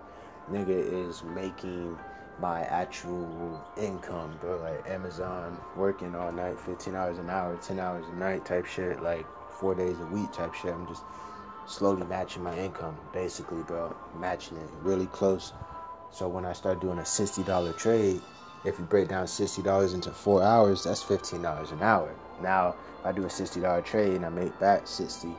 [0.50, 1.98] Nigga is making
[2.40, 4.58] my actual income, bro.
[4.58, 9.02] Like Amazon, working all night, 15 hours an hour, 10 hours a night type shit,
[9.02, 10.74] like four days a week type shit.
[10.74, 11.04] I'm just
[11.68, 13.96] slowly matching my income, basically, bro.
[14.20, 15.54] Matching it really close.
[16.12, 18.22] So when I start doing a $60 trade,
[18.64, 22.14] if you break down $60 into four hours, that's $15 an hour.
[22.42, 25.30] Now, if I do a $60 trade and I make back 60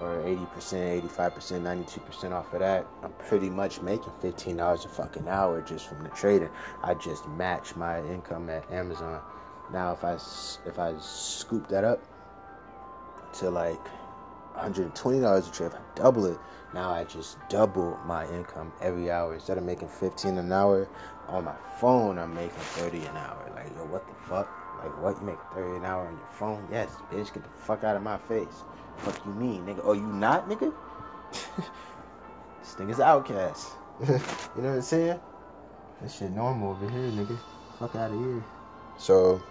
[0.00, 5.62] or 80%, 85%, 92% off of that, I'm pretty much making $15 a fucking hour
[5.62, 6.50] just from the trading.
[6.82, 9.20] I just match my income at Amazon.
[9.72, 10.14] Now, if I
[10.68, 12.00] if I scoop that up
[13.34, 13.80] to like
[14.56, 16.38] $120 a if I double it,
[16.72, 19.34] now I just double my income every hour.
[19.34, 20.88] Instead of making 15 an hour
[21.28, 23.50] on my phone, I'm making 30 an hour.
[23.54, 24.48] Like, yo, what the fuck?
[24.82, 25.18] Like, what?
[25.20, 26.66] You make 30 an hour on your phone?
[26.70, 28.64] Yes, bitch, get the fuck out of my face.
[28.98, 29.80] Fuck you mean, nigga?
[29.82, 30.72] Oh, you not, nigga?
[31.32, 33.72] this nigga's outcast.
[34.00, 34.18] you know
[34.54, 35.20] what I'm saying?
[36.02, 37.38] This shit normal over here, nigga.
[37.78, 38.44] Fuck out of here.
[38.98, 39.42] So,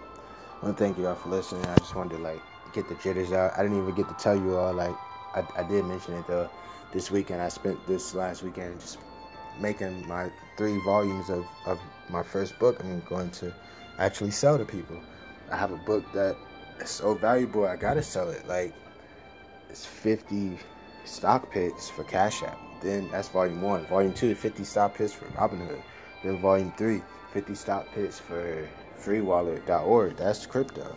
[0.60, 1.64] I want to thank you all for listening.
[1.66, 2.40] I just wanted to, like,
[2.72, 3.52] get the jitters out.
[3.56, 4.94] I didn't even get to tell you all, like,
[5.34, 6.50] I, I did mention it, though.
[6.92, 8.98] This weekend, I spent this last weekend just
[9.60, 11.78] making my three volumes of, of
[12.08, 13.52] my first book I'm going to
[13.98, 14.96] actually sell to people.
[15.50, 16.36] I have a book that
[16.80, 18.46] is so valuable, I gotta sell it.
[18.46, 18.74] Like,
[19.70, 20.58] it's 50
[21.04, 22.58] stock picks for Cash App.
[22.82, 23.86] Then that's volume one.
[23.86, 25.80] Volume two, 50 stock picks for Robinhood.
[26.22, 27.02] Then volume three,
[27.32, 30.16] 50 stock picks for freewallet.org.
[30.16, 30.96] That's crypto.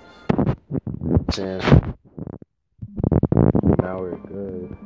[3.82, 4.78] Now we're good.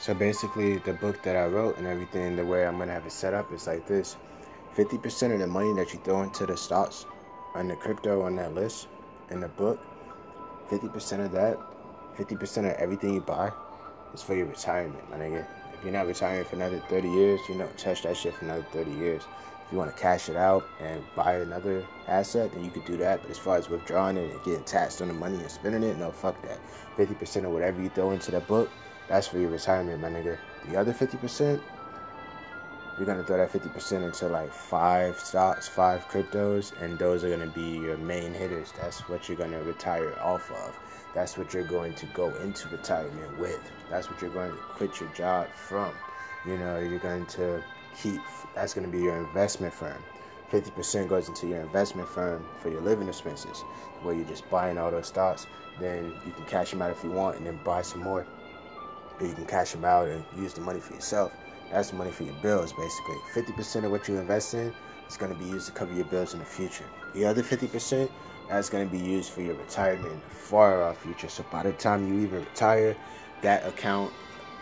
[0.00, 3.10] So basically, the book that I wrote and everything, the way I'm gonna have it
[3.10, 4.16] set up is like this:
[4.76, 7.04] 50% of the money that you throw into the stocks
[7.56, 8.86] and the crypto on that list
[9.30, 9.80] in the book,
[10.70, 11.58] 50% of that,
[12.16, 13.50] 50% of everything you buy
[14.14, 15.44] is for your retirement, my nigga.
[15.74, 18.66] If you're not retiring for another 30 years, you know, touch that shit for another
[18.72, 19.22] 30 years.
[19.66, 22.96] If you want to cash it out and buy another asset, then you could do
[22.98, 23.22] that.
[23.22, 25.98] But as far as withdrawing it and getting taxed on the money and spending it,
[25.98, 26.58] no, fuck that.
[26.96, 28.70] 50% of whatever you throw into that book,
[29.08, 30.38] that's for your retirement, my nigga.
[30.68, 31.60] The other 50%,
[32.96, 37.52] you're gonna throw that 50% into like five stocks, five cryptos, and those are gonna
[37.52, 38.72] be your main hitters.
[38.80, 40.74] That's what you're gonna retire off of.
[41.14, 43.60] That's what you're going to go into retirement with.
[43.90, 45.92] That's what you're going to quit your job from.
[46.46, 47.62] You know, you're going to
[48.00, 48.20] keep,
[48.54, 50.02] that's to be your investment firm.
[50.52, 53.62] 50% goes into your investment firm for your living expenses,
[54.02, 55.46] where you're just buying all those stocks.
[55.78, 58.26] Then you can cash them out if you want and then buy some more.
[59.26, 61.32] You can cash them out and use the money for yourself.
[61.70, 63.16] That's the money for your bills, basically.
[63.34, 64.72] 50% of what you invest in
[65.08, 66.84] is going to be used to cover your bills in the future.
[67.14, 68.08] The other 50%,
[68.48, 71.28] that's going to be used for your retirement far off future.
[71.28, 72.96] So by the time you even retire,
[73.42, 74.12] that account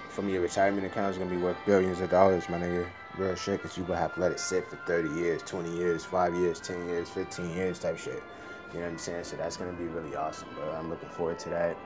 [0.08, 2.86] from your retirement account is going to be worth billions of dollars, my nigga.
[3.16, 6.04] Real shit, because you will have to let it sit for 30 years, 20 years,
[6.04, 8.22] 5 years, 10 years, 15 years type shit.
[8.72, 9.24] You know what I'm saying?
[9.24, 10.70] So that's going to be really awesome, bro.
[10.72, 11.78] I'm looking forward to that.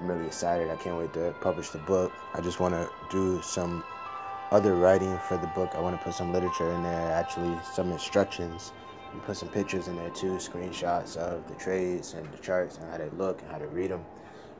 [0.00, 0.70] I'm really excited.
[0.70, 2.12] I can't wait to publish the book.
[2.34, 3.84] I just want to do some
[4.50, 5.74] other writing for the book.
[5.74, 8.72] I want to put some literature in there, actually, some instructions,
[9.12, 12.90] and put some pictures in there too, screenshots of the trades and the charts and
[12.90, 14.04] how they look and how to read them.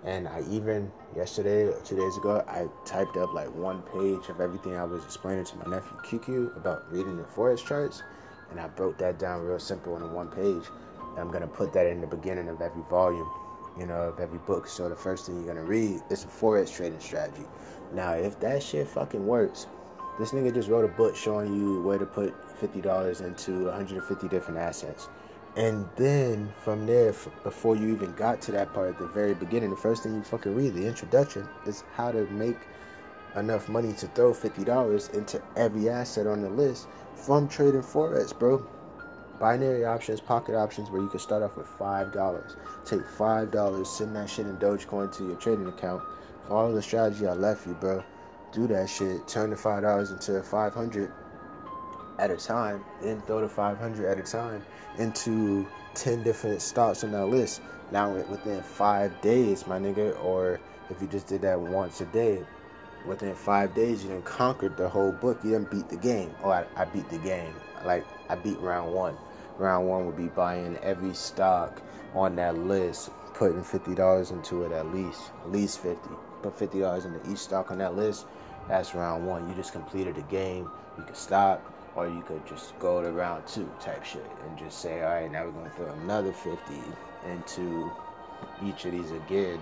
[0.04, 4.40] And I even yesterday or two days ago, I typed up like one page of
[4.40, 8.02] everything I was explaining to my nephew QQ about reading the forex charts,
[8.50, 10.64] and I broke that down real simple on one page.
[11.10, 13.30] And I'm gonna put that in the beginning of every volume,
[13.78, 14.66] you know, of every book.
[14.66, 17.46] So the first thing you're gonna read is a forex trading strategy.
[17.92, 19.66] Now, if that shit fucking works,
[20.18, 24.28] this nigga just wrote a book showing you where to put fifty dollars into 150
[24.28, 25.08] different assets.
[25.56, 29.34] And then from there, f- before you even got to that part at the very
[29.34, 32.56] beginning, the first thing you fucking read, the introduction, is how to make
[33.36, 38.64] enough money to throw $50 into every asset on the list from trading Forex, bro.
[39.38, 42.56] Binary options, pocket options, where you can start off with $5.
[42.84, 46.02] Take $5, send that shit in Dogecoin to your trading account.
[46.48, 48.04] Follow the strategy I left you, bro.
[48.52, 49.26] Do that shit.
[49.26, 51.12] Turn the $5 into 500
[52.18, 54.62] at a time, then throw the 500 at a time
[54.98, 57.60] into 10 different stocks on that list.
[57.90, 62.44] Now, within five days, my nigga, or if you just did that once a day,
[63.06, 65.38] within five days, you done conquered the whole book.
[65.42, 66.34] You done beat the game.
[66.42, 67.54] Oh, I, I beat the game.
[67.84, 69.16] Like, I beat round one.
[69.58, 71.82] Round one would be buying every stock
[72.14, 73.96] on that list, putting $50
[74.32, 76.10] into it at least, at least 50.
[76.42, 78.26] Put $50 into each stock on that list.
[78.68, 79.48] That's round one.
[79.48, 80.70] You just completed the game.
[80.98, 81.62] You could stop
[81.94, 85.30] or you could just go to round two type shit and just say, all right,
[85.30, 87.92] now we're gonna throw another 50 into
[88.62, 89.60] each of these again,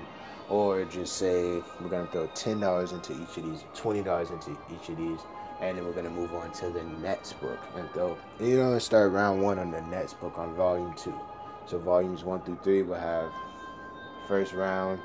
[0.48, 4.56] or just say we're gonna throw ten dollars into each of these, twenty dollars into
[4.68, 5.20] each of these,
[5.62, 8.18] and then we're gonna move on to the next book and throw.
[8.40, 11.14] You know, start round one on the next book on volume two.
[11.66, 13.32] So volumes one through three will have
[14.26, 14.98] first round.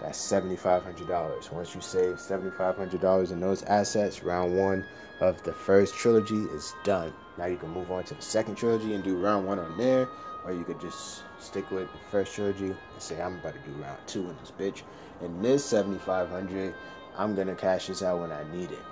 [0.00, 1.52] That's seventy five hundred dollars.
[1.52, 4.84] Once you save seventy five hundred dollars in those assets, round one
[5.20, 7.12] of the first trilogy is done.
[7.38, 10.08] Now you can move on to the second trilogy and do round one on there,
[10.44, 13.70] or you could just stick with the first trilogy and say I'm about to do
[13.80, 14.82] round two in this bitch.
[15.20, 16.74] And this 7500,
[17.16, 18.84] I'm gonna cash this out when I need it.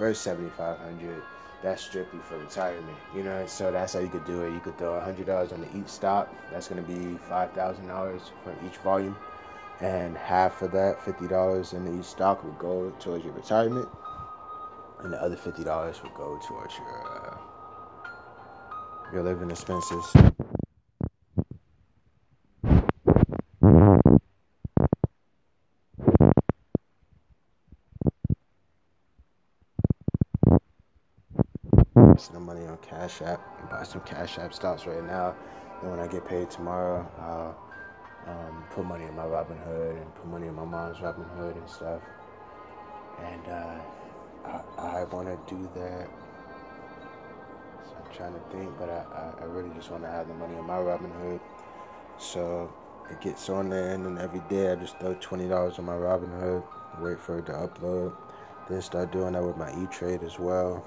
[0.00, 1.22] First 7500,
[1.62, 2.96] that's strictly for retirement.
[3.14, 4.54] You know, so that's how you could do it.
[4.54, 6.34] You could throw hundred dollars on the each stock.
[6.50, 9.16] That's gonna be five thousand dollars from each volume,
[9.80, 13.90] and half of that, fifty dollars in each stock, would go towards your retirement
[15.02, 17.36] and the other fifty dollars will go towards your uh,
[19.12, 20.29] your living expenses.
[32.20, 33.40] Some money on Cash App.
[33.70, 35.34] Buy some Cash App stocks right now.
[35.80, 37.56] Then when I get paid tomorrow, I'll
[38.26, 42.02] um, put money in my Robinhood and put money in my mom's Robinhood and stuff.
[43.18, 43.80] And uh,
[44.44, 46.08] I, I want to do that.
[47.84, 50.34] So I'm trying to think, but I, I, I really just want to have the
[50.34, 51.40] money in my Robinhood.
[52.18, 52.70] So
[53.10, 55.94] it gets on there, and then every day I just throw twenty dollars on my
[55.94, 56.62] Robinhood,
[57.00, 58.14] wait for it to upload,
[58.68, 60.84] then start doing that with my E Trade as well.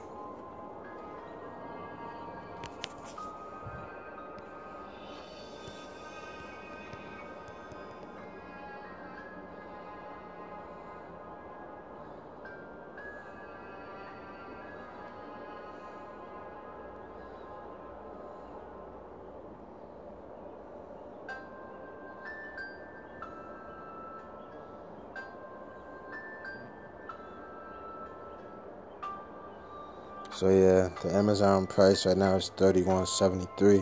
[30.43, 33.81] So yeah, the Amazon price right now is thirty one seventy three.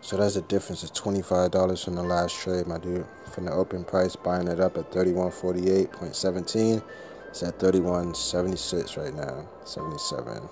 [0.00, 3.06] So that's a difference of twenty five dollars from the last trade, my dude.
[3.30, 6.82] From the open price, buying it up at thirty one forty eight point seventeen.
[7.28, 9.46] It's at thirty one seventy six right now.
[9.64, 10.48] Seventy seven.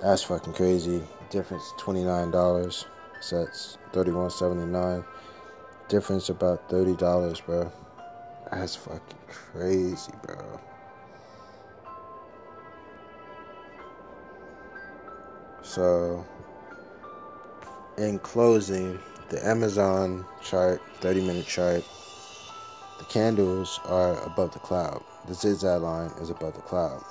[0.00, 1.02] That's fucking crazy.
[1.30, 2.84] Difference twenty nine dollars.
[3.20, 5.02] So that's thirty one seventy nine.
[5.88, 7.72] Difference about thirty dollars, bro.
[8.52, 10.51] That's fucking crazy, bro.
[15.74, 16.22] So,
[17.96, 18.98] in closing,
[19.30, 21.82] the Amazon chart, 30 minute chart,
[22.98, 25.02] the candles are above the cloud.
[25.26, 27.02] The zigzag line is above the cloud.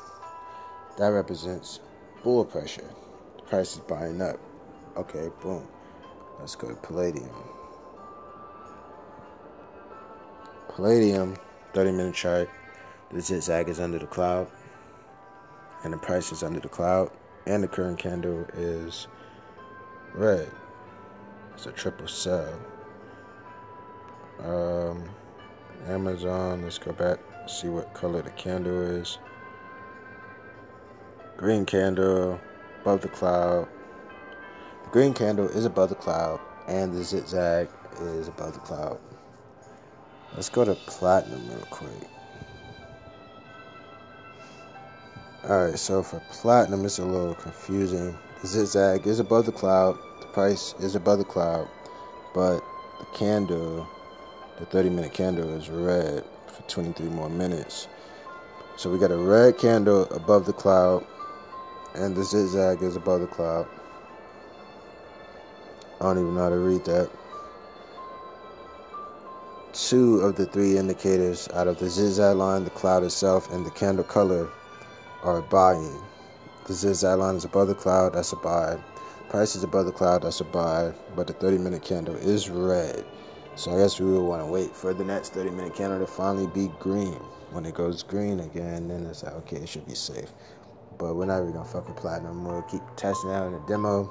[1.00, 1.80] That represents
[2.22, 2.88] bull pressure.
[3.38, 4.40] The price is buying up.
[4.96, 5.68] Okay, boom.
[6.40, 7.32] Let's go to palladium.
[10.76, 11.36] Palladium,
[11.74, 12.48] 30 minute chart.
[13.12, 14.48] The zigzag is under the cloud,
[15.84, 17.10] and the price is under the cloud
[17.46, 19.08] and the current candle is
[20.14, 20.50] red.
[21.54, 22.60] It's a triple sell.
[24.44, 25.10] Um,
[25.88, 29.18] Amazon, let's go back, see what color the candle is.
[31.38, 32.40] Green candle
[32.82, 33.68] above the cloud.
[34.84, 37.70] The green candle is above the cloud, and the zigzag
[38.00, 39.00] is above the cloud.
[40.36, 42.10] Let's go to platinum real quick.
[45.44, 48.16] Alright, so for platinum, it's a little confusing.
[48.42, 51.68] The zigzag is above the cloud, the price is above the cloud,
[52.36, 52.60] but
[53.00, 53.88] the candle,
[54.60, 57.88] the 30 minute candle, is red for 23 more minutes.
[58.78, 61.04] So we got a red candle above the cloud,
[61.96, 63.68] and the zigzag is above the cloud.
[66.00, 67.10] I don't even know how to read that.
[69.74, 73.72] Two of the three indicators out of the zigzag line, the cloud itself, and the
[73.72, 74.48] candle color
[75.24, 76.02] are buying.
[76.68, 78.78] The zigzag line is above the cloud, that's a buy.
[79.30, 80.94] Price is above the cloud, that's a buy.
[81.16, 83.06] But the 30 minute candle is red.
[83.56, 86.08] So I guess we would want to wait for the next 30 minute candle to
[86.08, 87.20] finally be green.
[87.52, 90.32] When it goes green again, then it's like, okay, it should be safe.
[90.98, 92.46] But we're not even gonna fuck with platinum.
[92.46, 94.10] We'll keep testing out in the demo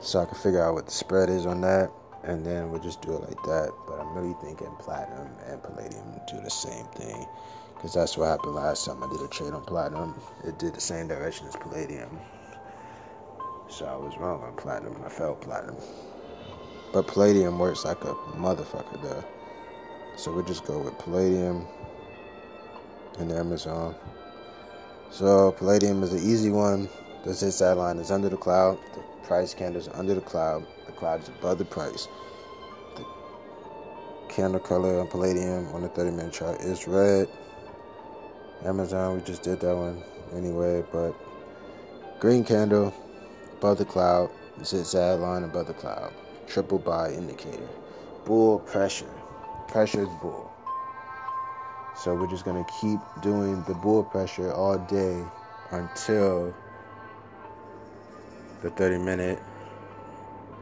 [0.00, 1.90] so I can figure out what the spread is on that.
[2.24, 3.70] And then we'll just do it like that.
[3.86, 7.26] But I'm really thinking platinum and palladium do the same thing.
[7.74, 10.14] Because that's what happened last time I did a trade on platinum.
[10.44, 12.18] It did the same direction as palladium.
[13.68, 14.96] So I was wrong on platinum.
[15.04, 15.76] I felt platinum.
[16.92, 19.24] But palladium works like a motherfucker there.
[20.16, 21.66] So we'll just go with palladium
[23.18, 23.94] and Amazon.
[25.10, 26.88] So palladium is an easy one.
[27.24, 28.78] The zigzag line is under the cloud.
[28.94, 30.66] The price candles are under the cloud.
[30.86, 32.06] The cloud is above the price.
[32.96, 33.04] The
[34.28, 37.28] candle color on palladium on the 30 minute chart is red.
[38.64, 40.02] Amazon, we just did that one
[40.34, 41.14] anyway, but
[42.18, 42.94] green candle
[43.58, 44.30] above the cloud,
[44.64, 46.14] zigzag line above the cloud,
[46.46, 47.68] triple buy indicator,
[48.24, 49.12] bull pressure,
[49.68, 50.50] pressure is bull.
[51.94, 55.22] So we're just gonna keep doing the bull pressure all day
[55.70, 56.54] until
[58.62, 59.38] the 30 minute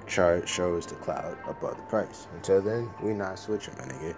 [0.09, 2.27] chart shows the cloud above the price.
[2.35, 4.17] Until then, we not switching, my nigga.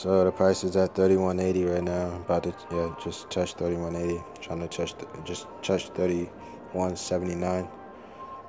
[0.00, 2.16] So the price is at 3180 right now.
[2.24, 4.24] About to yeah, just touch 3180.
[4.40, 7.68] Trying to touch the, just touch 3179.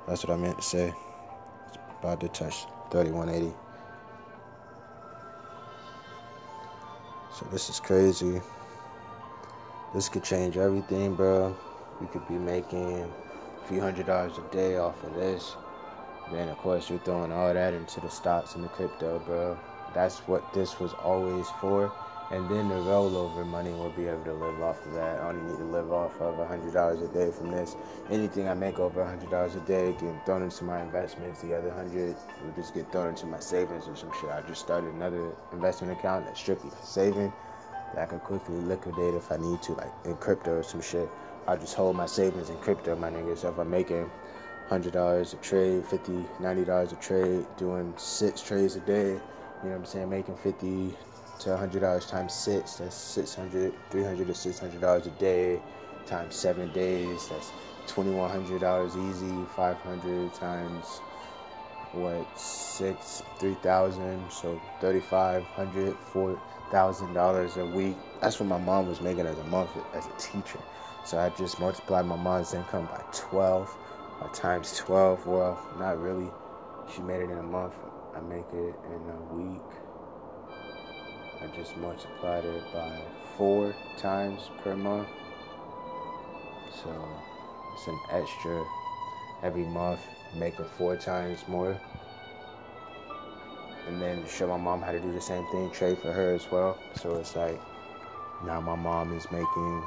[0.08, 0.94] That's what I meant to say.
[1.66, 3.54] It's about to touch 3180.
[7.34, 8.40] So this is crazy.
[9.92, 11.54] This could change everything, bro.
[12.00, 15.54] We could be making a few hundred dollars a day off of this.
[16.32, 19.58] Then of course you're throwing all that into the stocks and the crypto, bro.
[19.94, 21.92] That's what this was always for.
[22.30, 25.20] And then the rollover money will be able to live off of that.
[25.20, 27.76] I only need to live off of $100 a day from this.
[28.10, 31.42] Anything I make over $100 a day get thrown into my investments.
[31.42, 34.30] The other 100 will just get thrown into my savings or some shit.
[34.30, 37.32] I just started another investment account that's strictly for saving
[37.92, 41.10] that I can quickly liquidate if I need to, like in crypto or some shit.
[41.46, 43.36] I just hold my savings in crypto, my nigga.
[43.36, 44.10] So if I'm making
[44.70, 49.20] $100 a trade, $50, $90 a trade, doing six trades a day,
[49.62, 50.10] you know what I'm saying?
[50.10, 50.96] Making 50
[51.40, 55.62] to $100 times six, that's 600 $300 to $600 a day
[56.06, 57.28] times seven days.
[57.28, 57.52] That's
[57.86, 59.46] $2,100 easy.
[59.46, 61.02] 500 times
[61.92, 64.30] what six, 3,000.
[64.32, 67.98] So 3,500, 4,000 dollars a week.
[68.20, 70.60] That's what my mom was making as a month as a teacher.
[71.04, 73.76] So I just multiplied my mom's income by 12
[74.20, 75.26] or times 12.
[75.26, 76.32] Well, not really.
[76.86, 77.74] She made it in a month.
[78.14, 79.62] I make it in a week.
[81.40, 82.98] I just multiplied it by
[83.36, 85.08] four times per month.
[86.84, 86.90] So
[87.74, 88.64] it's an extra
[89.42, 90.00] every month,
[90.38, 91.80] making four times more.
[93.88, 96.50] And then show my mom how to do the same thing, trade for her as
[96.50, 96.78] well.
[96.94, 97.60] So it's like
[98.44, 99.82] now my mom is making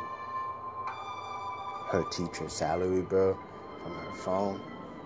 [1.89, 3.37] her teacher salary, bro,
[3.83, 4.59] from her phone.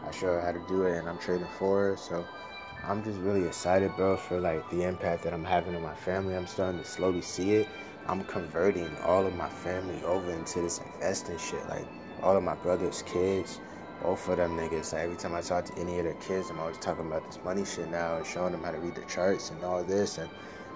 [0.07, 1.97] I show her how to do it and I'm trading for her.
[1.97, 2.26] So
[2.84, 6.36] I'm just really excited, bro, for like the impact that I'm having on my family.
[6.36, 7.68] I'm starting to slowly see it.
[8.08, 11.68] I'm converting all of my family over into this investing shit.
[11.68, 11.86] Like
[12.24, 13.60] all of my brother's kids,
[14.02, 14.94] both of them niggas.
[14.94, 17.40] Like every time I talk to any of their kids, I'm always talking about this
[17.44, 20.18] money shit now and showing them how to read the charts and all this.
[20.18, 20.30] And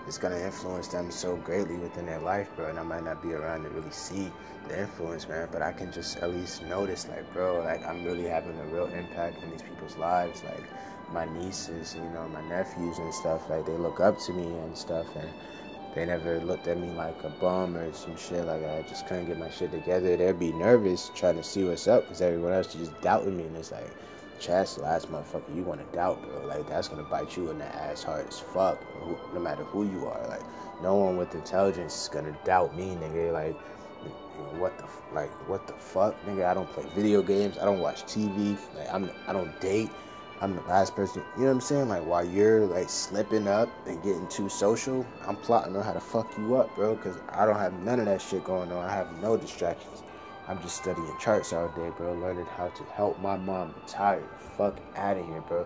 [0.06, 2.70] it's gonna influence them so greatly within their life, bro.
[2.70, 4.30] And I might not be around to really see
[4.68, 8.28] the influence, man, but I can just at least notice, like, bro, like I'm really
[8.28, 10.44] having a real impact in these people's lives.
[10.44, 10.64] Like
[11.12, 14.78] my nieces, you know, my nephews and stuff, like they look up to me and
[14.78, 15.30] stuff, and
[15.96, 18.46] they never looked at me like a bum or some shit.
[18.46, 20.18] Like I just couldn't get my shit together.
[20.18, 23.44] They'd be nervous trying to see what's up because everyone else is just doubting me,
[23.44, 23.96] and it's like
[24.44, 26.46] Chaz, last motherfucker, you to doubt, bro.
[26.46, 28.78] Like, that's to bite you in the ass hard as fuck,
[29.34, 30.28] no matter who you are.
[30.28, 30.44] Like,
[30.82, 33.32] no one with intelligence is to doubt me, nigga.
[33.32, 33.56] Like,
[34.60, 34.86] what the,
[35.16, 36.46] like, what the fuck, nigga?
[36.46, 37.58] I don't play video games.
[37.58, 38.58] I don't watch TV.
[38.76, 39.90] Like, I'm, I don't date.
[40.42, 41.24] I'm the last person.
[41.38, 41.88] You know what I'm saying?
[41.88, 46.02] Like, while you're, like, slipping up and getting too social, I'm plotting on how to
[46.02, 46.96] fuck you up, bro.
[46.96, 48.84] Because I don't have none of that shit going on.
[48.84, 50.03] I have no distractions.
[50.48, 52.14] I'm just studying charts all day, bro.
[52.14, 54.24] Learning how to help my mom retire.
[54.58, 55.66] Fuck out of here, bro.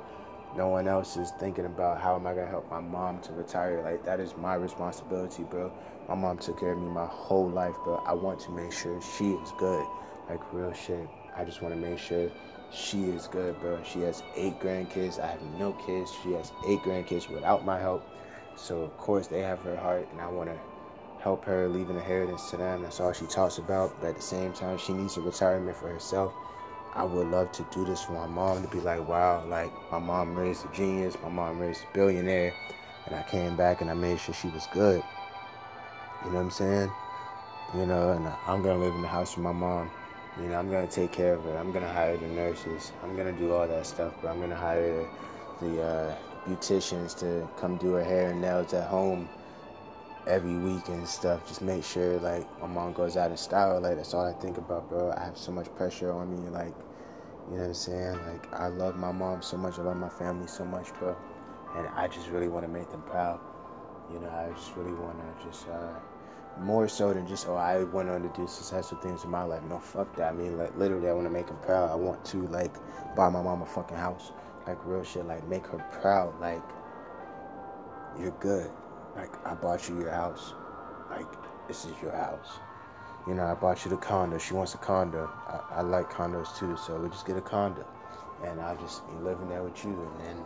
[0.55, 3.81] No one else is thinking about how am I gonna help my mom to retire.
[3.83, 5.71] Like that is my responsibility, bro.
[6.07, 8.01] My mom took care of me my whole life, bro.
[8.05, 9.85] I want to make sure she is good.
[10.29, 11.09] Like real shit.
[11.35, 12.31] I just want to make sure
[12.71, 13.81] she is good, bro.
[13.83, 15.19] She has eight grandkids.
[15.19, 16.11] I have no kids.
[16.23, 18.07] She has eight grandkids without my help.
[18.55, 20.59] So of course they have her heart, and I want to
[21.27, 22.81] help her leave an inheritance to them.
[22.81, 23.93] That's all she talks about.
[23.99, 26.33] But at the same time, she needs a retirement for herself.
[26.93, 29.99] I would love to do this for my mom to be like, wow, like my
[29.99, 32.53] mom raised a genius, my mom raised a billionaire,
[33.05, 35.03] and I came back and I made sure she was good.
[36.23, 36.91] You know what I'm saying?
[37.75, 39.91] You know, and I'm gonna live in the house with my mom.
[40.39, 41.57] You know, I'm gonna take care of her.
[41.57, 42.93] I'm gonna hire the nurses.
[43.03, 45.05] I'm gonna do all that stuff, but I'm gonna hire
[45.59, 46.15] the uh,
[46.47, 49.27] beauticians to come do her hair and nails at home
[50.27, 51.47] every week and stuff.
[51.47, 53.79] Just make sure like my mom goes out in style.
[53.79, 55.11] Like that's all I think about, bro.
[55.11, 56.49] I have so much pressure on me.
[56.49, 56.73] Like
[57.49, 58.19] you know what I'm saying?
[58.27, 59.79] Like I love my mom so much.
[59.79, 61.15] I love my family so much, bro.
[61.75, 63.39] And I just really want to make them proud.
[64.11, 65.99] You know, I just really want to just uh,
[66.59, 69.63] more so than just oh I went on to do successful things in my life.
[69.63, 70.33] No, fuck that.
[70.33, 71.89] I mean, like literally, I want to make them proud.
[71.89, 72.75] I want to like
[73.15, 74.31] buy my mom a fucking house,
[74.65, 75.25] like real shit.
[75.25, 76.39] Like make her proud.
[76.41, 76.63] Like
[78.19, 78.71] you're good.
[79.17, 80.53] Like, I bought you your house.
[81.09, 81.25] Like,
[81.67, 82.59] this is your house.
[83.27, 84.37] You know, I bought you the condo.
[84.37, 85.29] She wants a condo.
[85.47, 87.85] I, I like condos too, so we just get a condo.
[88.45, 89.91] And I'll just be living there with you.
[89.91, 90.45] And then,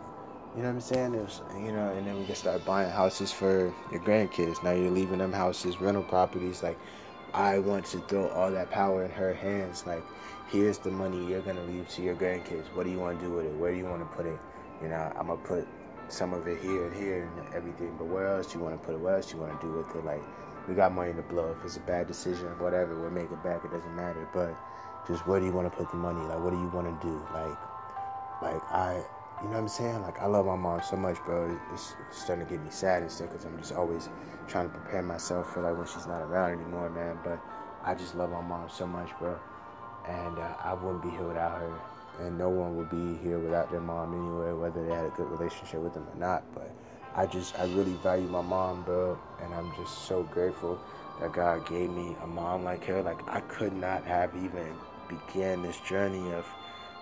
[0.56, 1.14] you know what I'm saying?
[1.14, 4.64] It was, you know, and then we can start buying houses for your grandkids.
[4.64, 6.62] Now you're leaving them houses, rental properties.
[6.62, 6.78] Like,
[7.34, 9.86] I want to throw all that power in her hands.
[9.86, 10.02] Like,
[10.48, 12.64] here's the money you're to leave to your grandkids.
[12.74, 13.54] What do you want to do with it?
[13.54, 14.38] Where do you want to put it?
[14.82, 15.68] You know, I'm to put
[16.08, 17.94] some of it here and here and everything.
[17.98, 19.00] But where else you want to put it?
[19.00, 20.04] What else you want to do with it?
[20.04, 20.22] Like,
[20.68, 21.54] we got money to blow.
[21.58, 23.64] If it's a bad decision, whatever, we'll make it back.
[23.64, 24.28] It doesn't matter.
[24.32, 24.56] But
[25.06, 26.20] just where do you want to put the money?
[26.26, 27.22] Like, what do you want to do?
[27.32, 27.58] Like,
[28.42, 29.02] like I,
[29.42, 30.02] you know what I'm saying?
[30.02, 31.58] Like, I love my mom so much, bro.
[31.72, 34.08] It's, it's starting to get me sad and stuff because I'm just always
[34.48, 37.18] trying to prepare myself for like when she's not around anymore, man.
[37.24, 37.40] But
[37.84, 39.38] I just love my mom so much, bro.
[40.06, 41.80] And uh, I wouldn't be here without her
[42.20, 45.30] and no one would be here without their mom anyway, whether they had a good
[45.30, 46.44] relationship with them or not.
[46.54, 46.74] But
[47.14, 50.80] I just, I really value my mom, bro, and I'm just so grateful
[51.20, 53.02] that God gave me a mom like her.
[53.02, 54.76] Like I could not have even
[55.08, 56.46] began this journey of,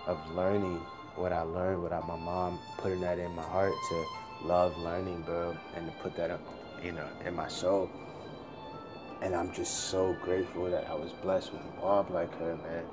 [0.07, 0.79] of learning
[1.15, 4.05] what I learned without my mom putting that in my heart to
[4.47, 6.41] love learning, bro, and to put that up,
[6.83, 7.89] you know, in my soul.
[9.21, 12.85] And I'm just so grateful that I was blessed with a mom like her, man.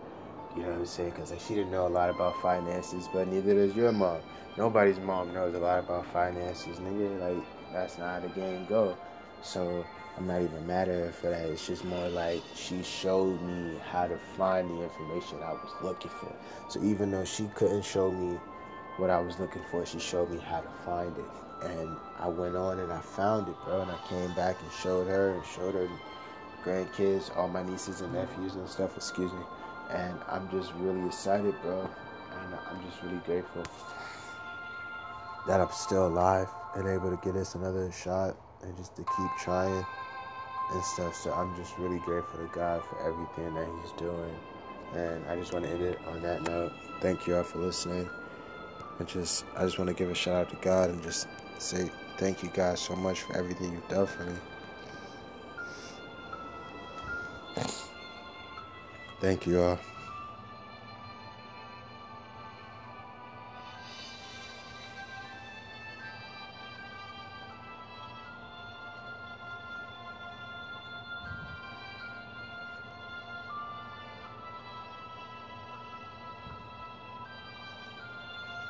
[0.55, 1.11] You know what I'm saying?
[1.11, 4.23] Because like, she didn't know a lot about finances, but neither does your mom.
[4.57, 7.19] Nobody's mom knows a lot about finances, nigga.
[7.21, 8.97] Like, that's not how the game go.
[9.41, 9.87] So
[10.17, 11.47] I'm not even mad at her for that.
[11.47, 16.11] It's just more like she showed me how to find the information I was looking
[16.11, 16.35] for.
[16.69, 18.41] So even though she couldn't show me
[18.97, 21.31] what I was looking for, she showed me how to find it.
[21.63, 23.83] And I went on and I found it, bro.
[23.83, 25.89] And I came back and showed her and showed her
[26.65, 29.45] grandkids, all my nieces and nephews and stuff, excuse me
[29.91, 31.81] and I'm just really excited, bro.
[31.81, 33.65] And I'm just really grateful
[35.47, 39.31] that I'm still alive and able to get us another shot and just to keep
[39.41, 39.85] trying
[40.73, 41.15] and stuff.
[41.15, 44.35] So I'm just really grateful to God for everything that He's doing.
[44.95, 46.73] And I just want to end it on that note.
[47.01, 48.09] Thank you all for listening.
[48.99, 51.29] And just I just want to give a shout out to God and just
[51.59, 54.35] say thank you guys so much for everything you've done for me.
[59.21, 59.79] Thank you all.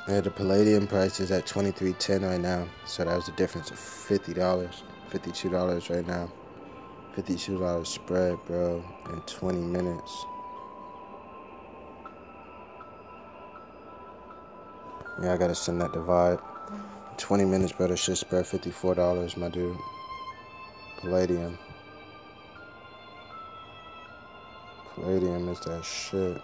[0.07, 3.33] Yeah, the palladium price is at twenty three ten right now, so that was a
[3.33, 6.31] difference of fifty dollars, fifty two dollars right now,
[7.15, 8.83] fifty two dollars spread, bro,
[9.13, 10.25] in twenty minutes.
[15.21, 16.39] Yeah, I gotta send that divide.
[17.17, 17.87] Twenty minutes, bro.
[17.87, 19.77] That should spread fifty four dollars, my dude.
[21.01, 21.57] Palladium.
[24.95, 26.41] Palladium is that shit.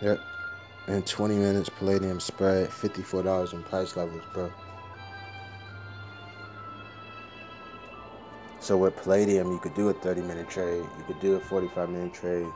[0.00, 0.18] Yep.
[0.88, 4.50] In 20 minutes, Palladium spread $54 in price levels, bro.
[8.70, 11.90] So with Palladium, you could do a 30 minute trade, you could do a 45
[11.90, 12.46] minute trade,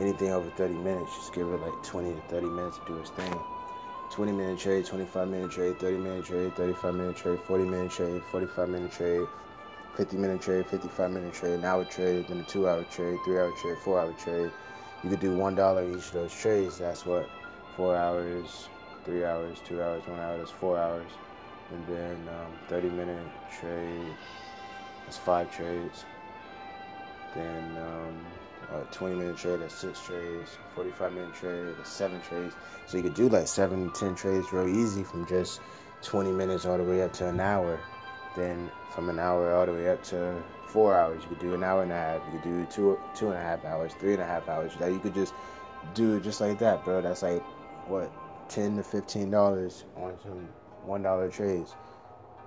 [0.00, 3.10] anything over 30 minutes, just give it like 20 to 30 minutes to do its
[3.10, 3.32] thing.
[4.10, 8.20] 20 minute trade, 25 minute trade, 30 minute trade, 35 minute trade, 40 minute trade,
[8.32, 9.28] 45 minute trade,
[9.96, 13.38] 50 minute trade, 55 minute trade, an hour trade, then a two hour trade, three
[13.38, 14.50] hour trade, four hour trade,
[15.04, 16.80] you could do one dollar each of those trades.
[16.80, 17.30] That's what
[17.76, 18.68] four hours,
[19.04, 20.36] three hours, two hours, one hour.
[20.36, 21.12] That's four hours,
[21.70, 24.16] and then um, 30 minute trade.
[25.10, 26.04] That's five trades.
[27.34, 28.24] Then um,
[28.72, 29.60] a 20 minute trade.
[29.60, 30.56] That's six trades.
[30.76, 31.74] 45 minute trade.
[31.76, 32.54] That's seven trades.
[32.86, 35.62] So you could do like seven, ten trades real easy from just
[36.04, 37.80] 20 minutes all the way up to an hour.
[38.36, 41.24] Then from an hour all the way up to four hours.
[41.24, 42.22] You could do an hour and a half.
[42.26, 44.76] You could do two two and a half hours, three and a half hours.
[44.76, 45.34] That you could just
[45.92, 47.02] do it just like that, bro.
[47.02, 47.42] That's like
[47.88, 48.12] what
[48.48, 50.48] ten to fifteen dollars on some
[50.86, 51.74] one dollar trades.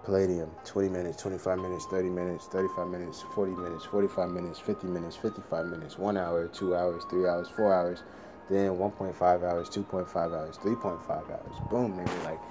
[0.04, 5.16] Palladium, 20 minutes, 25 minutes, 30 minutes, 35 minutes, 40 minutes, 45 minutes, 50 minutes,
[5.16, 8.04] 55 minutes, 1 hour, 2 hours, 3 hours, 4 hours,
[8.49, 11.56] then 1.5 hours, 2.5 hours, 3.5 hours.
[11.70, 12.24] Boom, nigga.
[12.26, 12.41] Like,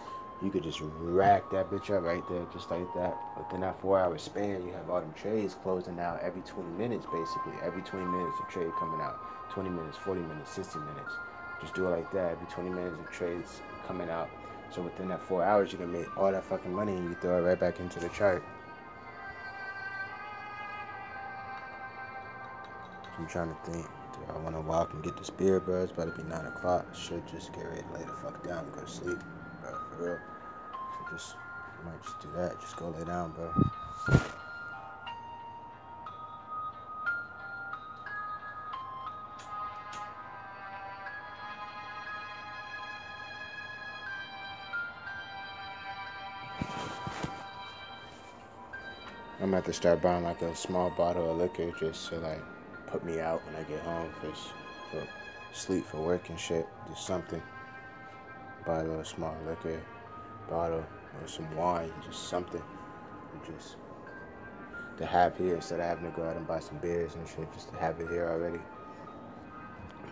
[0.41, 3.19] you could just rack that bitch up right there, just like that.
[3.37, 7.05] Within that four hour span, you have all them trades closing out every 20 minutes,
[7.13, 7.53] basically.
[7.63, 9.19] Every 20 minutes, a trade coming out.
[9.51, 11.13] 20 minutes, 40 minutes, 60 minutes.
[11.61, 12.33] Just do it like that.
[12.33, 14.31] Every 20 minutes, of trades coming out.
[14.75, 17.39] So within that four hours, you can make all that fucking money and you throw
[17.39, 18.43] it right back into the chart.
[23.19, 23.87] I'm trying to think.
[24.13, 25.83] Do I want to walk and get the spirit, bro?
[25.83, 26.87] It's about to be 9 o'clock.
[26.91, 29.19] I should just get ready to lay the fuck down and go to sleep,
[29.61, 30.19] bro, for real
[31.13, 31.37] just
[31.85, 32.61] might just do that.
[32.61, 34.33] Just go lay down, bro.
[49.43, 52.45] I'm gonna have to start buying like a small bottle of liquor just to like
[52.87, 54.33] put me out when I get home for,
[54.89, 55.05] for
[55.53, 56.69] sleep for work and shit.
[56.89, 57.43] Just something.
[58.65, 59.81] Buy a little small liquor
[60.49, 60.87] bottle
[61.21, 62.63] or some wine, just something,
[63.45, 63.75] just
[64.99, 67.53] to have here instead of having to go out and buy some beers and shit,
[67.53, 68.61] just to have it here already.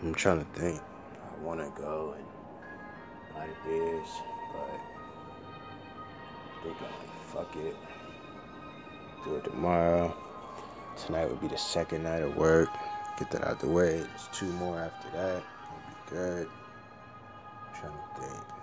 [0.03, 0.81] I'm trying to think.
[1.23, 2.25] I want to go and
[3.33, 4.09] buy the beers,
[4.51, 4.79] but
[6.65, 7.77] I'm like, fuck it.
[9.25, 10.15] Do it tomorrow.
[11.05, 12.69] Tonight would be the second night of work.
[13.19, 13.97] Get that out of the way.
[13.99, 15.43] There's two more after that.
[15.43, 16.49] It'll be good.
[17.55, 18.60] I'm trying to think.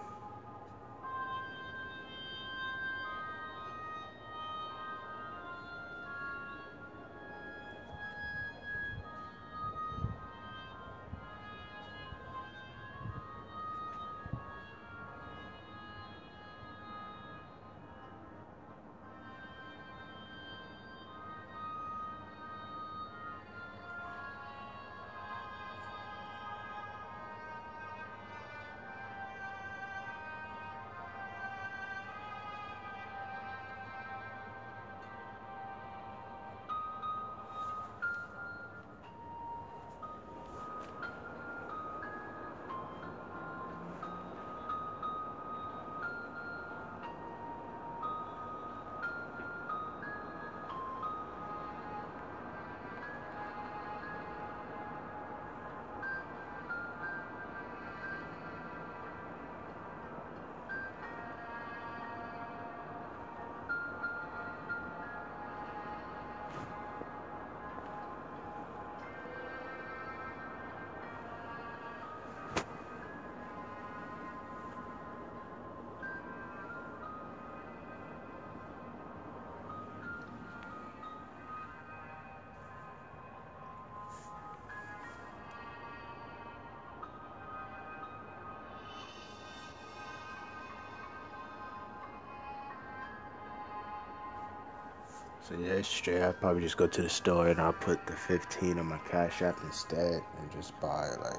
[95.48, 96.20] So yeah, straight.
[96.20, 99.40] I'll probably just go to the store and I'll put the 15 on my Cash
[99.40, 101.38] App instead and just buy like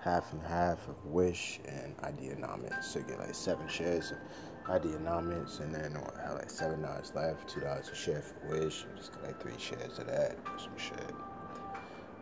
[0.00, 2.82] half and half of Wish and Ideanomics.
[2.82, 4.18] So get like seven shares of
[4.64, 8.82] Ideanomics and then what, have like seven dollars left, two dollars a share for Wish.
[8.82, 11.14] and Just get like three shares of that or some shit.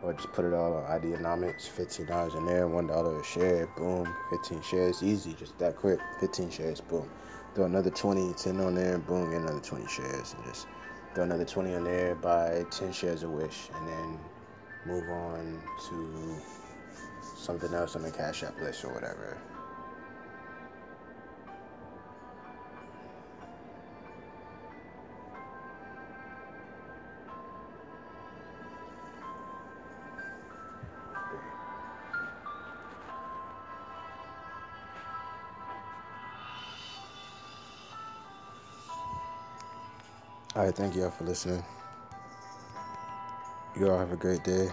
[0.03, 3.65] Or just put it all on Ideanomics, fifteen dollars in there, one dollar a share,
[3.75, 7.09] boom, fifteen shares, easy, just that quick, fifteen shares, boom.
[7.55, 10.67] Throw another 20, 10 on there, boom, get another 20 shares, and just
[11.15, 14.19] throw another 20 on there, buy 10 shares of Wish, and then
[14.85, 16.41] move on to
[17.21, 19.37] something else on the Cash App list or whatever.
[40.55, 41.61] All right, thank you all for listening.
[43.77, 44.69] You all have a great day.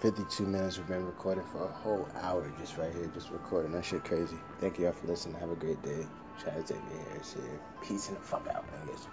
[0.00, 0.76] Fifty-two minutes.
[0.76, 3.72] We've been recording for a whole hour, just right here, just recording.
[3.72, 4.36] That shit crazy.
[4.58, 5.40] Thank you all for listening.
[5.40, 6.06] Have a great day.
[6.38, 7.60] Try to take me here.
[7.82, 9.06] Peace and the fuck out, niggas.